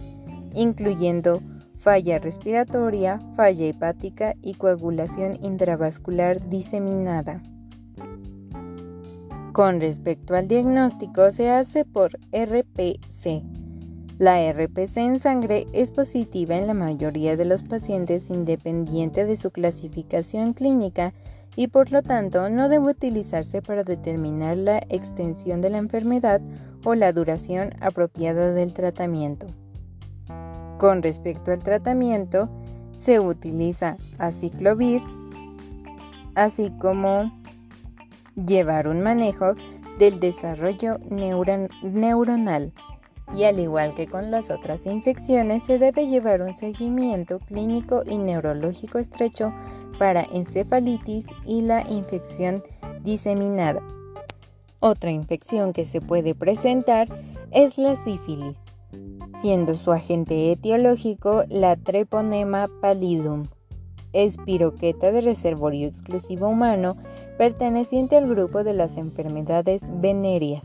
incluyendo 0.54 1.42
falla 1.78 2.18
respiratoria, 2.18 3.20
falla 3.36 3.66
hepática 3.66 4.34
y 4.40 4.54
coagulación 4.54 5.38
intravascular 5.42 6.48
diseminada. 6.48 7.42
Con 9.52 9.80
respecto 9.80 10.34
al 10.34 10.48
diagnóstico, 10.48 11.30
se 11.30 11.50
hace 11.50 11.84
por 11.84 12.18
RPC. 12.32 13.42
La 14.18 14.50
RPC 14.52 14.96
en 14.96 15.20
sangre 15.20 15.66
es 15.72 15.90
positiva 15.90 16.56
en 16.56 16.66
la 16.66 16.74
mayoría 16.74 17.36
de 17.36 17.44
los 17.44 17.62
pacientes 17.62 18.30
independiente 18.30 19.26
de 19.26 19.36
su 19.36 19.50
clasificación 19.50 20.54
clínica 20.54 21.12
y 21.56 21.68
por 21.68 21.92
lo 21.92 22.02
tanto 22.02 22.48
no 22.48 22.68
debe 22.68 22.90
utilizarse 22.90 23.62
para 23.62 23.84
determinar 23.84 24.56
la 24.56 24.78
extensión 24.88 25.60
de 25.60 25.70
la 25.70 25.78
enfermedad 25.78 26.40
o 26.84 26.94
la 26.94 27.12
duración 27.12 27.70
apropiada 27.80 28.52
del 28.52 28.74
tratamiento. 28.74 29.46
Con 30.78 31.02
respecto 31.02 31.52
al 31.52 31.60
tratamiento, 31.60 32.48
se 32.98 33.20
utiliza 33.20 33.96
aciclovir, 34.18 35.02
así 36.34 36.70
como 36.80 37.32
llevar 38.34 38.88
un 38.88 39.00
manejo 39.00 39.54
del 39.98 40.18
desarrollo 40.18 40.98
neuronal 41.08 42.72
y 43.32 43.44
al 43.44 43.58
igual 43.58 43.94
que 43.94 44.06
con 44.06 44.30
las 44.30 44.50
otras 44.50 44.86
infecciones 44.86 45.62
se 45.62 45.78
debe 45.78 46.06
llevar 46.06 46.42
un 46.42 46.54
seguimiento 46.54 47.38
clínico 47.38 48.02
y 48.06 48.18
neurológico 48.18 48.98
estrecho 48.98 49.52
para 49.98 50.22
encefalitis 50.22 51.26
y 51.46 51.62
la 51.62 51.88
infección 51.88 52.62
diseminada. 53.02 53.80
Otra 54.80 55.10
infección 55.10 55.72
que 55.72 55.84
se 55.84 56.00
puede 56.00 56.34
presentar 56.34 57.08
es 57.50 57.78
la 57.78 57.96
sífilis, 57.96 58.58
siendo 59.40 59.74
su 59.74 59.92
agente 59.92 60.52
etiológico 60.52 61.44
la 61.48 61.76
Treponema 61.76 62.68
pallidum 62.80 63.44
espiroqueta 64.14 65.10
de 65.10 65.20
reservorio 65.20 65.88
exclusivo 65.88 66.48
humano 66.48 66.96
perteneciente 67.36 68.16
al 68.16 68.28
grupo 68.28 68.64
de 68.64 68.72
las 68.72 68.96
enfermedades 68.96 69.82
venéreas. 70.00 70.64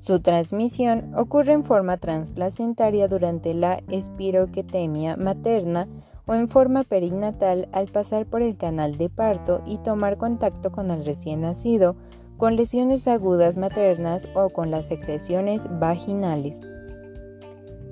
Su 0.00 0.20
transmisión 0.20 1.12
ocurre 1.14 1.52
en 1.52 1.62
forma 1.62 1.98
transplacentaria 1.98 3.06
durante 3.06 3.52
la 3.52 3.80
espiroquetemia 3.88 5.16
materna 5.16 5.88
o 6.26 6.34
en 6.34 6.48
forma 6.48 6.84
perinatal 6.84 7.68
al 7.72 7.88
pasar 7.88 8.24
por 8.24 8.40
el 8.40 8.56
canal 8.56 8.96
de 8.96 9.10
parto 9.10 9.62
y 9.66 9.76
tomar 9.78 10.16
contacto 10.16 10.72
con 10.72 10.90
el 10.90 11.04
recién 11.04 11.42
nacido, 11.42 11.96
con 12.38 12.56
lesiones 12.56 13.06
agudas 13.08 13.58
maternas 13.58 14.26
o 14.34 14.48
con 14.48 14.70
las 14.70 14.86
secreciones 14.86 15.62
vaginales. 15.78 16.58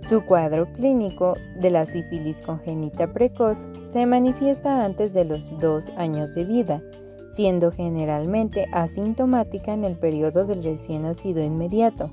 Su 0.08 0.24
cuadro 0.24 0.72
clínico 0.72 1.36
de 1.60 1.70
la 1.70 1.84
sífilis 1.84 2.40
congénita 2.40 3.12
precoz 3.12 3.66
se 3.90 4.06
manifiesta 4.06 4.82
antes 4.86 5.12
de 5.12 5.26
los 5.26 5.52
dos 5.60 5.90
años 5.98 6.34
de 6.34 6.44
vida, 6.44 6.82
siendo 7.30 7.70
generalmente 7.70 8.66
asintomática 8.72 9.72
en 9.72 9.84
el 9.84 9.96
periodo 9.96 10.46
del 10.46 10.62
recién 10.62 11.02
nacido 11.02 11.42
inmediato. 11.42 12.10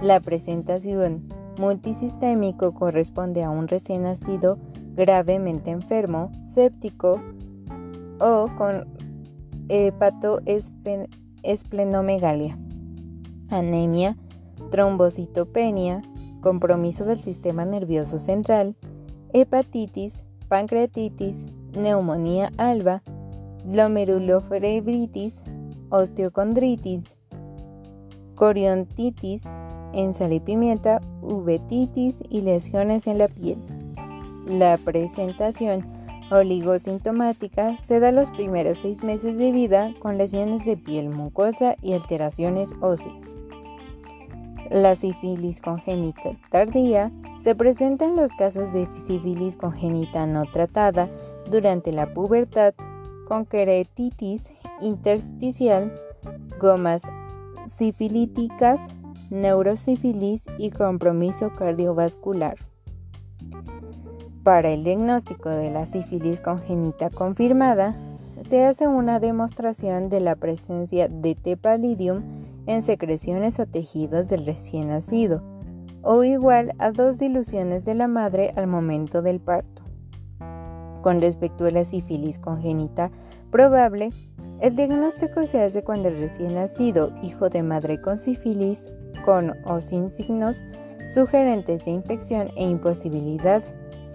La 0.00 0.20
presentación 0.20 1.28
multisistémico 1.58 2.74
corresponde 2.74 3.42
a 3.42 3.50
un 3.50 3.66
recién 3.68 4.02
nacido 4.02 4.58
gravemente 4.94 5.70
enfermo, 5.70 6.30
séptico 6.42 7.20
o 8.20 8.48
con 8.56 8.86
hepatoesplenomegalia, 9.68 12.58
anemia, 13.50 14.16
trombocitopenia, 14.70 16.02
compromiso 16.40 17.04
del 17.04 17.18
sistema 17.18 17.64
nervioso 17.64 18.18
central, 18.18 18.76
hepatitis, 19.32 20.24
pancreatitis, 20.48 21.46
neumonía 21.72 22.50
alba, 22.56 23.02
glomerulofebritis, 23.66 25.42
osteocondritis, 25.90 27.16
coriontitis, 28.34 29.44
en 29.92 30.14
sal 30.14 30.32
y 30.32 30.42
uvetitis 31.22 32.22
y 32.28 32.42
lesiones 32.42 33.06
en 33.06 33.18
la 33.18 33.28
piel. 33.28 33.58
La 34.46 34.78
presentación 34.78 35.86
oligosintomática 36.30 37.76
se 37.78 38.00
da 38.00 38.12
los 38.12 38.30
primeros 38.30 38.78
seis 38.78 39.02
meses 39.02 39.38
de 39.38 39.52
vida 39.52 39.94
con 40.00 40.18
lesiones 40.18 40.64
de 40.64 40.76
piel 40.76 41.08
mucosa 41.08 41.76
y 41.82 41.94
alteraciones 41.94 42.74
óseas. 42.80 43.36
La 44.70 44.96
sífilis 44.96 45.60
congénita 45.60 46.36
tardía 46.50 47.12
se 47.42 47.54
presenta 47.54 48.04
en 48.04 48.16
los 48.16 48.32
casos 48.32 48.72
de 48.72 48.88
sífilis 49.06 49.56
congénita 49.56 50.26
no 50.26 50.44
tratada 50.50 51.08
durante 51.48 51.92
la 51.92 52.12
pubertad 52.12 52.74
con 53.26 53.44
queratitis 53.44 54.50
intersticial, 54.80 55.92
gomas 56.58 57.02
sifilíticas, 57.66 58.80
neurosífilis 59.30 60.44
y 60.56 60.70
compromiso 60.70 61.54
cardiovascular. 61.54 62.56
Para 64.42 64.70
el 64.70 64.84
diagnóstico 64.84 65.48
de 65.48 65.70
la 65.70 65.86
sífilis 65.86 66.40
congénita 66.40 67.10
confirmada, 67.10 67.96
se 68.42 68.64
hace 68.64 68.86
una 68.86 69.18
demostración 69.18 70.08
de 70.08 70.20
la 70.20 70.36
presencia 70.36 71.08
de 71.08 71.34
T. 71.34 71.56
pallidum 71.56 72.22
en 72.66 72.82
secreciones 72.82 73.58
o 73.58 73.66
tejidos 73.66 74.28
del 74.28 74.46
recién 74.46 74.88
nacido, 74.88 75.42
o 76.02 76.22
igual 76.22 76.74
a 76.78 76.92
dos 76.92 77.18
diluciones 77.18 77.84
de 77.84 77.94
la 77.94 78.06
madre 78.06 78.52
al 78.56 78.66
momento 78.66 79.22
del 79.22 79.40
parto. 79.40 79.85
Con 81.06 81.20
respecto 81.20 81.66
a 81.66 81.70
la 81.70 81.84
sífilis 81.84 82.36
congénita 82.36 83.12
probable, 83.52 84.10
el 84.60 84.74
diagnóstico 84.74 85.46
se 85.46 85.62
hace 85.62 85.84
cuando 85.84 86.08
el 86.08 86.18
recién 86.18 86.56
nacido, 86.56 87.12
hijo 87.22 87.48
de 87.48 87.62
madre 87.62 88.00
con 88.00 88.18
sífilis, 88.18 88.90
con 89.24 89.52
o 89.66 89.80
sin 89.80 90.10
signos 90.10 90.64
sugerentes 91.14 91.84
de 91.84 91.92
infección 91.92 92.50
e 92.56 92.64
imposibilidad 92.64 93.62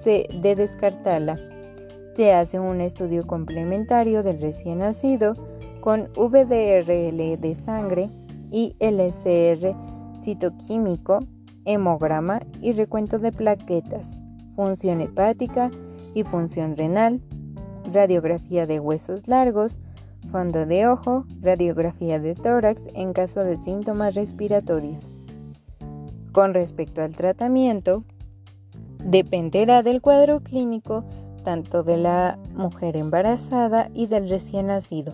de 0.04 0.54
descartarla. 0.54 1.40
Se 2.14 2.34
hace 2.34 2.60
un 2.60 2.82
estudio 2.82 3.26
complementario 3.26 4.22
del 4.22 4.42
recién 4.42 4.80
nacido 4.80 5.36
con 5.80 6.10
VDRL 6.18 7.40
de 7.40 7.56
sangre 7.56 8.10
y 8.52 8.76
LCR 8.82 9.78
citoquímico, 10.22 11.20
hemograma 11.64 12.42
y 12.62 12.74
recuento 12.74 13.18
de 13.18 13.32
plaquetas, 13.32 14.20
función 14.58 15.00
hepática 15.00 15.72
y 16.14 16.24
función 16.24 16.76
renal, 16.76 17.22
radiografía 17.92 18.66
de 18.68 18.80
huesos 18.80 19.28
largos, 19.28 19.80
fondo 20.32 20.66
de 20.66 20.88
ojo, 20.88 21.26
radiografía 21.42 22.20
de 22.20 22.36
tórax 22.36 22.88
en 22.94 23.14
caso 23.14 23.42
de 23.44 23.58
síntomas 23.58 24.16
respiratorios. 24.16 25.16
Con 26.32 26.54
respecto 26.54 27.02
al 27.02 27.16
tratamiento, 27.16 28.04
dependerá 29.04 29.84
del 29.84 30.02
cuadro 30.02 30.42
clínico 30.42 31.04
tanto 31.44 31.84
de 31.84 31.98
la 31.98 32.40
mujer 32.54 32.96
embarazada 32.96 33.90
y 33.94 34.08
del 34.08 34.30
recién 34.30 34.68
nacido. 34.68 35.14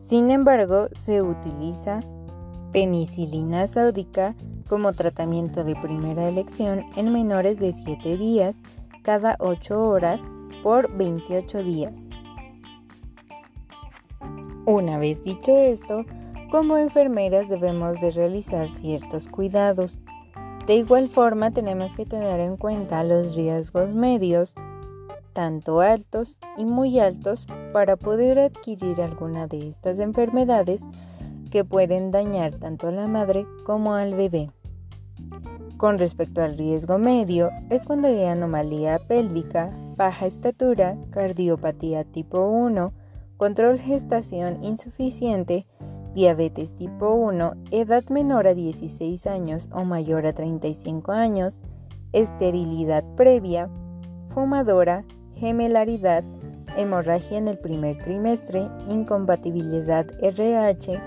Sin 0.00 0.30
embargo, 0.30 0.88
se 0.92 1.22
utiliza 1.22 2.00
penicilina 2.72 3.66
sáudica 3.66 4.34
como 4.68 4.92
tratamiento 4.92 5.64
de 5.64 5.74
primera 5.76 6.28
elección 6.28 6.84
en 6.96 7.12
menores 7.12 7.58
de 7.58 7.72
7 7.72 8.16
días 8.16 8.56
cada 9.02 9.36
8 9.38 9.88
horas 9.88 10.20
por 10.62 10.94
28 10.96 11.62
días. 11.62 12.08
Una 14.66 14.98
vez 14.98 15.22
dicho 15.22 15.56
esto, 15.56 16.04
como 16.50 16.76
enfermeras 16.76 17.48
debemos 17.48 17.98
de 18.00 18.10
realizar 18.10 18.68
ciertos 18.68 19.28
cuidados. 19.28 20.00
De 20.66 20.74
igual 20.74 21.08
forma 21.08 21.50
tenemos 21.50 21.94
que 21.94 22.06
tener 22.06 22.40
en 22.40 22.56
cuenta 22.56 23.02
los 23.02 23.34
riesgos 23.34 23.92
medios, 23.92 24.54
tanto 25.32 25.80
altos 25.80 26.38
y 26.56 26.64
muy 26.64 27.00
altos, 27.00 27.46
para 27.72 27.96
poder 27.96 28.38
adquirir 28.38 29.00
alguna 29.00 29.46
de 29.46 29.68
estas 29.68 29.98
enfermedades 29.98 30.82
que 31.50 31.64
pueden 31.64 32.10
dañar 32.10 32.52
tanto 32.52 32.88
a 32.88 32.92
la 32.92 33.08
madre 33.08 33.46
como 33.64 33.94
al 33.94 34.14
bebé. 34.14 34.50
Con 35.80 35.98
respecto 35.98 36.42
al 36.42 36.58
riesgo 36.58 36.98
medio, 36.98 37.52
es 37.70 37.86
cuando 37.86 38.06
hay 38.06 38.24
anomalía 38.24 38.98
pélvica, 38.98 39.74
baja 39.96 40.26
estatura, 40.26 40.98
cardiopatía 41.10 42.04
tipo 42.04 42.44
1, 42.50 42.92
control 43.38 43.78
gestación 43.78 44.62
insuficiente, 44.62 45.66
diabetes 46.14 46.76
tipo 46.76 47.14
1, 47.14 47.54
edad 47.70 48.04
menor 48.10 48.46
a 48.46 48.52
16 48.52 49.26
años 49.26 49.70
o 49.72 49.84
mayor 49.84 50.26
a 50.26 50.34
35 50.34 51.12
años, 51.12 51.62
esterilidad 52.12 53.02
previa, 53.16 53.70
fumadora, 54.34 55.06
gemelaridad, 55.32 56.24
hemorragia 56.76 57.38
en 57.38 57.48
el 57.48 57.58
primer 57.58 57.96
trimestre, 57.96 58.68
incompatibilidad 58.86 60.04
RH, 60.20 61.00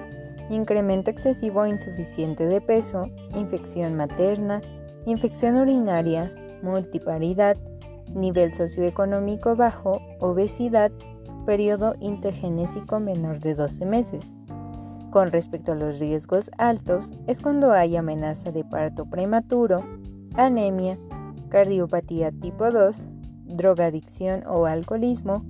incremento 0.53 1.11
excesivo 1.11 1.61
o 1.61 1.65
insuficiente 1.65 2.45
de 2.45 2.61
peso, 2.61 3.09
infección 3.35 3.95
materna, 3.95 4.61
infección 5.05 5.57
urinaria, 5.57 6.31
multiparidad, 6.61 7.57
nivel 8.13 8.53
socioeconómico 8.53 9.55
bajo, 9.55 10.01
obesidad, 10.19 10.91
periodo 11.45 11.95
intergenésico 11.99 12.99
menor 12.99 13.39
de 13.39 13.53
12 13.55 13.85
meses. 13.85 14.25
Con 15.11 15.31
respecto 15.31 15.73
a 15.73 15.75
los 15.75 15.99
riesgos 15.99 16.49
altos, 16.57 17.11
es 17.27 17.39
cuando 17.39 17.71
hay 17.71 17.95
amenaza 17.97 18.51
de 18.51 18.63
parto 18.63 19.05
prematuro, 19.05 19.83
anemia, 20.35 20.97
cardiopatía 21.49 22.31
tipo 22.31 22.71
2, 22.71 23.07
drogadicción 23.45 24.43
o 24.47 24.65
alcoholismo, 24.65 25.43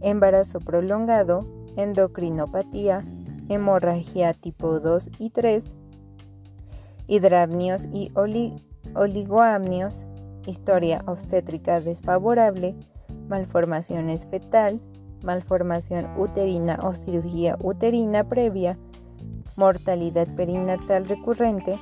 embarazo 0.00 0.58
prolongado, 0.58 1.46
endocrinopatía, 1.76 3.04
hemorragia 3.48 4.34
tipo 4.34 4.80
2 4.80 5.10
y 5.18 5.30
3, 5.30 5.66
hidrapnios 7.06 7.86
y 7.92 8.12
oligoamnios, 8.94 10.06
historia 10.46 11.02
obstétrica 11.06 11.80
desfavorable, 11.80 12.74
malformaciones 13.28 14.26
fetal, 14.26 14.80
malformación 15.24 16.08
uterina 16.18 16.78
o 16.82 16.94
cirugía 16.94 17.56
uterina 17.60 18.28
previa, 18.28 18.78
mortalidad 19.56 20.28
perinatal 20.34 21.06
recurrente, 21.06 21.78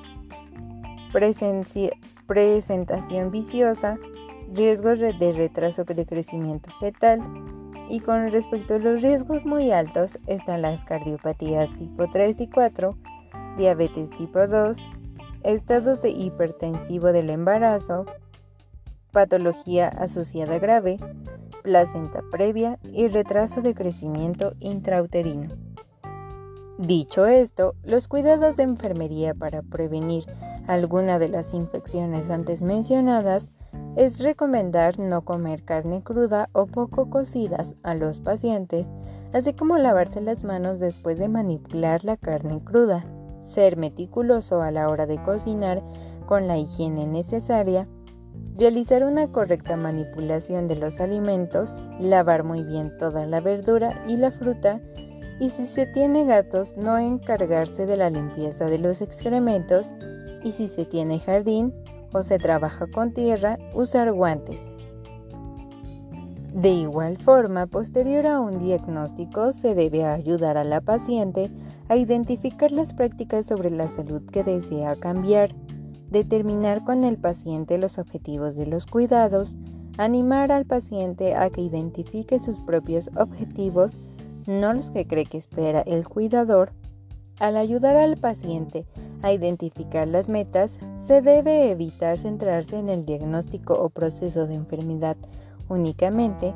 presentación 2.26 3.30
viciosa, 3.30 3.98
riesgos 4.52 4.98
de 4.98 5.32
retraso 5.32 5.84
de 5.84 6.06
crecimiento 6.06 6.70
fetal, 6.80 7.20
y 7.88 8.00
con 8.00 8.30
respecto 8.30 8.74
a 8.74 8.78
los 8.78 9.02
riesgos 9.02 9.44
muy 9.44 9.72
altos 9.72 10.18
están 10.26 10.62
las 10.62 10.84
cardiopatías 10.84 11.74
tipo 11.74 12.08
3 12.10 12.40
y 12.40 12.48
4, 12.48 12.96
diabetes 13.56 14.10
tipo 14.10 14.46
2, 14.46 14.86
estados 15.42 16.00
de 16.00 16.10
hipertensivo 16.10 17.12
del 17.12 17.30
embarazo, 17.30 18.06
patología 19.12 19.88
asociada 19.88 20.58
grave, 20.58 20.98
placenta 21.62 22.20
previa 22.30 22.78
y 22.92 23.08
retraso 23.08 23.60
de 23.60 23.74
crecimiento 23.74 24.54
intrauterino. 24.60 25.48
Dicho 26.78 27.26
esto, 27.26 27.76
los 27.84 28.08
cuidados 28.08 28.56
de 28.56 28.64
enfermería 28.64 29.32
para 29.32 29.62
prevenir 29.62 30.24
alguna 30.66 31.18
de 31.18 31.28
las 31.28 31.54
infecciones 31.54 32.30
antes 32.30 32.62
mencionadas 32.62 33.50
es 33.96 34.20
recomendar 34.20 34.98
no 34.98 35.24
comer 35.24 35.62
carne 35.62 36.02
cruda 36.02 36.48
o 36.52 36.66
poco 36.66 37.10
cocidas 37.10 37.74
a 37.82 37.94
los 37.94 38.18
pacientes, 38.20 38.88
así 39.32 39.52
como 39.54 39.78
lavarse 39.78 40.20
las 40.20 40.44
manos 40.44 40.80
después 40.80 41.18
de 41.18 41.28
manipular 41.28 42.04
la 42.04 42.16
carne 42.16 42.60
cruda, 42.64 43.04
ser 43.42 43.76
meticuloso 43.76 44.62
a 44.62 44.70
la 44.70 44.88
hora 44.88 45.06
de 45.06 45.22
cocinar 45.22 45.82
con 46.26 46.48
la 46.48 46.58
higiene 46.58 47.06
necesaria, 47.06 47.86
realizar 48.56 49.04
una 49.04 49.28
correcta 49.28 49.76
manipulación 49.76 50.66
de 50.66 50.76
los 50.76 51.00
alimentos, 51.00 51.74
lavar 52.00 52.42
muy 52.42 52.62
bien 52.64 52.96
toda 52.98 53.26
la 53.26 53.40
verdura 53.40 54.04
y 54.08 54.16
la 54.16 54.32
fruta, 54.32 54.80
y 55.40 55.50
si 55.50 55.66
se 55.66 55.86
tiene 55.86 56.24
gatos 56.24 56.76
no 56.76 56.98
encargarse 56.98 57.86
de 57.86 57.96
la 57.96 58.10
limpieza 58.10 58.66
de 58.66 58.78
los 58.78 59.00
excrementos, 59.00 59.92
y 60.42 60.52
si 60.52 60.68
se 60.68 60.84
tiene 60.84 61.18
jardín, 61.18 61.72
o 62.14 62.22
se 62.22 62.38
trabaja 62.38 62.86
con 62.86 63.12
tierra, 63.12 63.58
usar 63.74 64.12
guantes. 64.12 64.62
De 66.54 66.70
igual 66.70 67.18
forma, 67.18 67.66
posterior 67.66 68.26
a 68.28 68.40
un 68.40 68.60
diagnóstico, 68.60 69.52
se 69.52 69.74
debe 69.74 70.04
ayudar 70.04 70.56
a 70.56 70.62
la 70.62 70.80
paciente 70.80 71.50
a 71.88 71.96
identificar 71.96 72.70
las 72.70 72.94
prácticas 72.94 73.46
sobre 73.46 73.70
la 73.70 73.88
salud 73.88 74.22
que 74.30 74.44
desea 74.44 74.94
cambiar, 74.94 75.52
determinar 76.10 76.84
con 76.84 77.02
el 77.02 77.18
paciente 77.18 77.76
los 77.76 77.98
objetivos 77.98 78.54
de 78.54 78.66
los 78.66 78.86
cuidados, 78.86 79.56
animar 79.98 80.52
al 80.52 80.64
paciente 80.64 81.34
a 81.34 81.50
que 81.50 81.60
identifique 81.60 82.38
sus 82.38 82.60
propios 82.60 83.10
objetivos, 83.16 83.98
no 84.46 84.72
los 84.72 84.90
que 84.90 85.08
cree 85.08 85.26
que 85.26 85.38
espera 85.38 85.80
el 85.80 86.08
cuidador. 86.08 86.70
Al 87.40 87.56
ayudar 87.56 87.96
al 87.96 88.16
paciente 88.16 88.86
identificar 89.32 90.06
las 90.06 90.28
metas, 90.28 90.78
se 91.04 91.20
debe 91.22 91.70
evitar 91.70 92.18
centrarse 92.18 92.78
en 92.78 92.88
el 92.88 93.04
diagnóstico 93.04 93.74
o 93.74 93.88
proceso 93.88 94.46
de 94.46 94.54
enfermedad 94.54 95.16
únicamente. 95.68 96.54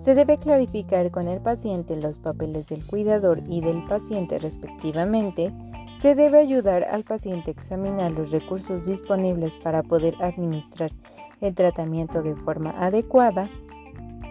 Se 0.00 0.14
debe 0.14 0.38
clarificar 0.38 1.10
con 1.10 1.28
el 1.28 1.40
paciente 1.40 1.96
los 1.96 2.18
papeles 2.18 2.68
del 2.68 2.86
cuidador 2.86 3.42
y 3.48 3.60
del 3.60 3.84
paciente 3.84 4.38
respectivamente. 4.38 5.52
Se 6.00 6.14
debe 6.14 6.38
ayudar 6.38 6.84
al 6.84 7.04
paciente 7.04 7.50
a 7.50 7.52
examinar 7.52 8.12
los 8.12 8.30
recursos 8.30 8.86
disponibles 8.86 9.52
para 9.62 9.82
poder 9.82 10.14
administrar 10.20 10.90
el 11.40 11.54
tratamiento 11.54 12.22
de 12.22 12.34
forma 12.36 12.70
adecuada, 12.70 13.50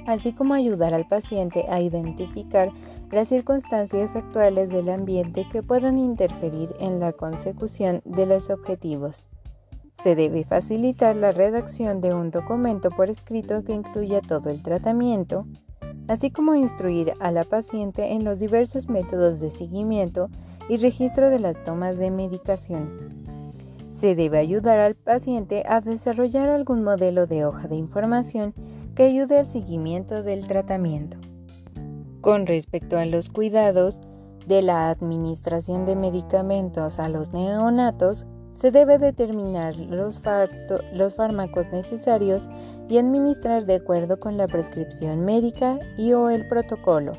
así 0.07 0.33
como 0.33 0.55
ayudar 0.55 0.95
al 0.95 1.07
paciente 1.07 1.65
a 1.69 1.81
identificar 1.81 2.71
las 3.11 3.27
circunstancias 3.27 4.15
actuales 4.15 4.69
del 4.69 4.89
ambiente 4.89 5.47
que 5.51 5.63
puedan 5.63 5.97
interferir 5.97 6.73
en 6.79 6.99
la 6.99 7.11
consecución 7.11 8.01
de 8.05 8.25
los 8.25 8.49
objetivos. 8.49 9.27
Se 10.03 10.15
debe 10.15 10.43
facilitar 10.43 11.15
la 11.15 11.31
redacción 11.31 12.01
de 12.01 12.13
un 12.13 12.31
documento 12.31 12.89
por 12.89 13.09
escrito 13.09 13.63
que 13.63 13.73
incluya 13.73 14.21
todo 14.21 14.49
el 14.49 14.63
tratamiento, 14.63 15.45
así 16.07 16.31
como 16.31 16.55
instruir 16.55 17.13
a 17.19 17.31
la 17.31 17.43
paciente 17.43 18.13
en 18.13 18.23
los 18.23 18.39
diversos 18.39 18.87
métodos 18.87 19.39
de 19.39 19.49
seguimiento 19.49 20.29
y 20.69 20.77
registro 20.77 21.29
de 21.29 21.39
las 21.39 21.61
tomas 21.63 21.97
de 21.97 22.11
medicación. 22.11 23.19
Se 23.89 24.15
debe 24.15 24.37
ayudar 24.37 24.79
al 24.79 24.95
paciente 24.95 25.63
a 25.67 25.81
desarrollar 25.81 26.47
algún 26.47 26.83
modelo 26.83 27.25
de 27.25 27.45
hoja 27.45 27.67
de 27.67 27.75
información 27.75 28.53
que 28.95 29.03
ayude 29.03 29.39
al 29.39 29.47
seguimiento 29.47 30.21
del 30.21 30.47
tratamiento. 30.47 31.17
Con 32.21 32.47
respecto 32.47 32.97
a 32.97 33.05
los 33.05 33.29
cuidados 33.29 33.99
de 34.45 34.61
la 34.61 34.89
administración 34.89 35.85
de 35.85 35.95
medicamentos 35.95 36.99
a 36.99 37.07
los 37.07 37.33
neonatos, 37.33 38.25
se 38.53 38.71
debe 38.71 38.97
determinar 38.97 39.77
los, 39.77 40.19
fármacos 41.15 41.67
necesarios 41.71 42.49
y 42.89 42.97
administrar 42.97 43.65
de 43.65 43.75
acuerdo 43.75 44.19
con 44.19 44.35
la 44.35 44.47
prescripción 44.47 45.23
médica 45.23 45.79
y 45.97 46.11
o 46.11 46.29
el 46.29 46.45
protocolo. 46.49 47.13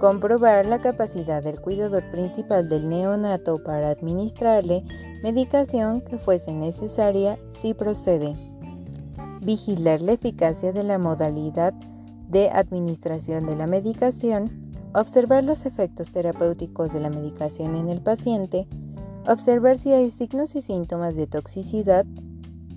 Comprobar 0.00 0.66
la 0.66 0.80
capacidad 0.80 1.40
del 1.40 1.60
cuidador 1.60 2.02
principal 2.10 2.68
del 2.68 2.88
neonato 2.88 3.62
para 3.62 3.90
administrarle 3.90 4.82
medicación 5.22 6.00
que 6.00 6.18
fuese 6.18 6.52
necesaria 6.52 7.38
si 7.50 7.74
procede. 7.74 8.34
Vigilar 9.42 10.02
la 10.02 10.12
eficacia 10.12 10.72
de 10.72 10.82
la 10.82 10.98
modalidad 10.98 11.74
de 12.30 12.50
administración 12.50 13.46
de 13.46 13.56
la 13.56 13.66
medicación, 13.66 14.72
observar 14.94 15.44
los 15.44 15.66
efectos 15.66 16.10
terapéuticos 16.10 16.92
de 16.92 17.00
la 17.00 17.10
medicación 17.10 17.74
en 17.76 17.88
el 17.88 18.00
paciente, 18.00 18.66
observar 19.26 19.78
si 19.78 19.92
hay 19.92 20.10
signos 20.10 20.54
y 20.54 20.62
síntomas 20.62 21.16
de 21.16 21.26
toxicidad, 21.26 22.06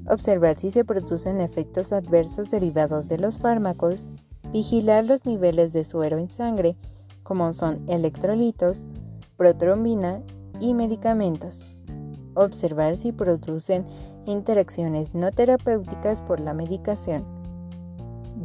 observar 0.10 0.56
si 0.56 0.72
se 0.72 0.84
producen 0.84 1.39
efectos 1.39 1.94
adversos 1.94 2.52
derivados 2.52 3.08
de 3.08 3.18
los 3.18 3.39
fármacos, 3.39 4.10
vigilar 4.52 5.06
los 5.06 5.26
niveles 5.26 5.72
de 5.72 5.84
suero 5.84 6.18
en 6.18 6.30
sangre, 6.30 6.76
como 7.24 7.54
son 7.54 7.84
electrolitos, 7.88 8.80
protrombina 9.38 10.22
y 10.60 10.74
medicamentos, 10.74 11.66
observar 12.36 12.98
si 12.98 13.12
producen 13.12 13.86
interacciones 14.26 15.13
no 15.13 15.32
terapéuticas 15.32 16.22
por 16.22 16.39
la 16.39 16.54
medicación, 16.54 17.26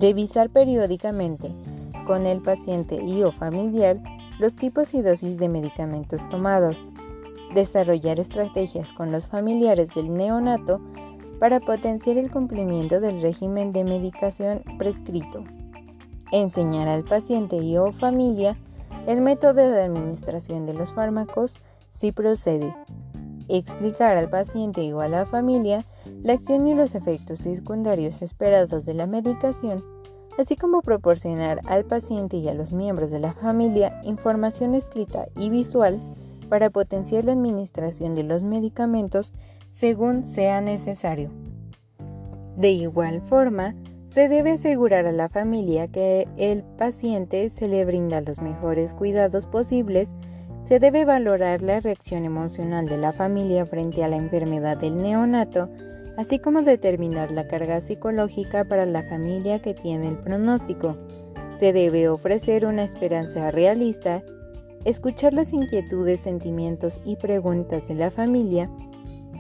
Revisar 0.01 0.49
periódicamente 0.51 1.51
con 2.07 2.27
el 2.27 2.41
paciente 2.41 3.03
y 3.03 3.25
o 3.25 3.33
familiar 3.33 3.99
los 4.39 4.55
tipos 4.55 4.95
y 4.95 5.03
dosis 5.03 5.39
de 5.39 5.49
medicamentos 5.49 6.29
tomados. 6.29 6.81
Desarrollar 7.53 8.21
estrategias 8.21 8.93
con 8.93 9.11
los 9.11 9.27
familiares 9.27 9.91
del 9.97 10.15
neonato 10.15 10.81
para 11.41 11.59
potenciar 11.59 12.17
el 12.17 12.31
cumplimiento 12.31 13.01
del 13.01 13.21
régimen 13.21 13.73
de 13.73 13.83
medicación 13.83 14.63
prescrito. 14.79 15.43
Enseñar 16.31 16.87
al 16.87 17.03
paciente 17.03 17.57
y 17.57 17.77
o 17.77 17.91
familia 17.91 18.57
el 19.09 19.21
método 19.21 19.55
de 19.55 19.83
administración 19.83 20.67
de 20.67 20.75
los 20.75 20.93
fármacos 20.93 21.59
si 21.91 22.13
procede. 22.13 22.73
Explicar 23.49 24.17
al 24.17 24.29
paciente 24.29 24.93
o 24.93 25.01
a 25.01 25.09
la 25.09 25.27
familia 25.27 25.85
la 26.23 26.35
acción 26.35 26.67
y 26.67 26.75
los 26.75 26.95
efectos 26.95 27.41
secundarios 27.41 28.23
esperados 28.23 28.85
de 28.85 28.95
la 28.95 29.07
medicación, 29.07 29.83
así 30.39 30.57
como 30.57 30.83
proporcionar 30.83 31.61
al 31.65 31.85
paciente 31.85 32.37
y 32.37 32.49
a 32.49 32.55
los 32.55 32.73
miembros 32.73 33.11
de 33.11 33.21
la 33.21 33.33
familia 33.33 34.01
información 34.05 34.75
escrita 34.75 35.27
y 35.37 35.51
visual 35.51 36.01
para 36.49 36.71
potenciar 36.71 37.25
la 37.25 37.33
administración 37.33 38.15
de 38.15 38.25
los 38.25 38.43
medicamentos 38.43 39.33
según 39.71 40.25
sea 40.25 40.61
necesario. 40.61 41.31
De 42.57 42.71
igual 42.71 43.21
forma, 43.23 43.75
se 44.13 44.29
debe 44.29 44.53
asegurar 44.53 45.07
a 45.07 45.13
la 45.13 45.29
familia 45.29 45.89
que 45.89 46.27
el 46.37 46.65
paciente 46.65 47.49
se 47.51 47.69
le 47.69 47.85
brinda 47.85 48.21
los 48.21 48.41
mejores 48.41 48.95
cuidados 48.95 49.47
posibles, 49.47 50.17
se 50.63 50.79
debe 50.79 51.05
valorar 51.05 51.63
la 51.63 51.81
reacción 51.81 52.25
emocional 52.25 52.87
de 52.87 52.99
la 52.99 53.13
familia 53.13 53.65
frente 53.65 54.05
a 54.05 54.09
la 54.09 54.17
enfermedad 54.17 54.77
del 54.77 55.01
neonato, 55.01 55.69
así 56.17 56.39
como 56.39 56.63
determinar 56.63 57.31
la 57.31 57.47
carga 57.47 57.81
psicológica 57.81 58.65
para 58.65 58.85
la 58.85 59.03
familia 59.05 59.61
que 59.61 59.75
tiene 59.75 60.09
el 60.09 60.19
pronóstico. 60.19 60.97
Se 61.57 61.73
debe 61.73 62.09
ofrecer 62.09 62.67
una 62.67 62.83
esperanza 62.83 63.51
realista, 63.51 64.23
escuchar 64.85 65.33
las 65.33 65.53
inquietudes, 65.53 66.21
sentimientos 66.21 67.01
y 67.05 67.17
preguntas 67.17 67.89
de 67.89 67.95
la 67.95 68.11
familia, 68.11 68.71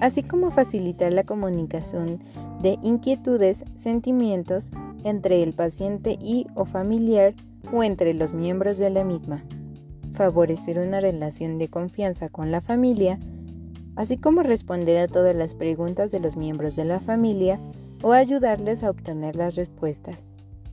así 0.00 0.22
como 0.22 0.50
facilitar 0.50 1.12
la 1.12 1.24
comunicación 1.24 2.18
de 2.62 2.78
inquietudes, 2.82 3.64
sentimientos 3.74 4.70
entre 5.04 5.42
el 5.42 5.52
paciente 5.52 6.18
y 6.20 6.46
o 6.54 6.64
familiar 6.64 7.34
o 7.72 7.82
entre 7.82 8.14
los 8.14 8.32
miembros 8.32 8.78
de 8.78 8.90
la 8.90 9.04
misma. 9.04 9.44
Favorecer 10.14 10.78
una 10.78 11.00
relación 11.00 11.58
de 11.58 11.68
confianza 11.68 12.28
con 12.28 12.50
la 12.50 12.60
familia, 12.60 13.18
así 13.96 14.16
como 14.16 14.42
responder 14.42 14.98
a 14.98 15.08
todas 15.08 15.34
las 15.34 15.54
preguntas 15.54 16.10
de 16.10 16.20
los 16.20 16.36
miembros 16.36 16.76
de 16.76 16.84
la 16.84 17.00
familia 17.00 17.60
o 18.02 18.12
ayudarles 18.12 18.82
a 18.82 18.90
obtener 18.90 19.36
las 19.36 19.54
respuestas. 19.56 20.28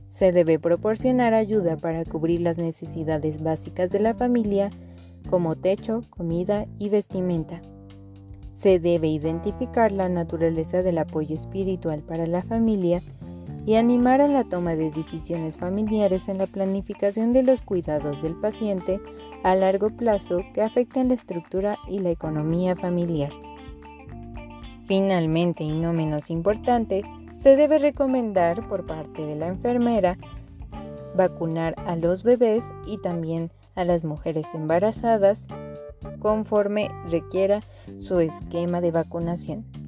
Se 0.06 0.32
debe 0.32 0.58
proporcionar 0.58 1.34
ayuda 1.34 1.76
para 1.76 2.04
cubrir 2.04 2.40
las 2.40 2.58
necesidades 2.58 3.42
básicas 3.42 3.90
de 3.90 4.00
la 4.00 4.14
familia 4.14 4.70
como 5.28 5.56
techo, 5.56 6.02
comida 6.10 6.66
y 6.78 6.88
vestimenta. 6.88 7.60
Se 8.52 8.78
debe 8.78 9.08
identificar 9.08 9.92
la 9.92 10.08
naturaleza 10.08 10.82
del 10.82 10.98
apoyo 10.98 11.34
espiritual 11.34 12.02
para 12.02 12.26
la 12.26 12.42
familia 12.42 13.02
y 13.66 13.74
animar 13.74 14.20
a 14.20 14.28
la 14.28 14.44
toma 14.44 14.76
de 14.76 14.92
decisiones 14.92 15.58
familiares 15.58 16.28
en 16.28 16.38
la 16.38 16.46
planificación 16.46 17.32
de 17.32 17.42
los 17.42 17.62
cuidados 17.62 18.22
del 18.22 18.36
paciente 18.36 19.00
a 19.42 19.56
largo 19.56 19.90
plazo 19.90 20.38
que 20.54 20.62
afecten 20.62 21.08
la 21.08 21.14
estructura 21.14 21.76
y 21.88 21.98
la 21.98 22.10
economía 22.10 22.76
familiar. 22.76 23.32
Finalmente, 24.84 25.64
y 25.64 25.72
no 25.72 25.92
menos 25.92 26.30
importante, 26.30 27.02
se 27.36 27.56
debe 27.56 27.80
recomendar 27.80 28.68
por 28.68 28.86
parte 28.86 29.26
de 29.26 29.34
la 29.34 29.48
enfermera 29.48 30.16
vacunar 31.16 31.74
a 31.86 31.96
los 31.96 32.22
bebés 32.22 32.70
y 32.86 32.98
también 32.98 33.50
a 33.74 33.84
las 33.84 34.04
mujeres 34.04 34.46
embarazadas 34.54 35.48
conforme 36.20 36.88
requiera 37.10 37.60
su 37.98 38.20
esquema 38.20 38.80
de 38.80 38.92
vacunación. 38.92 39.85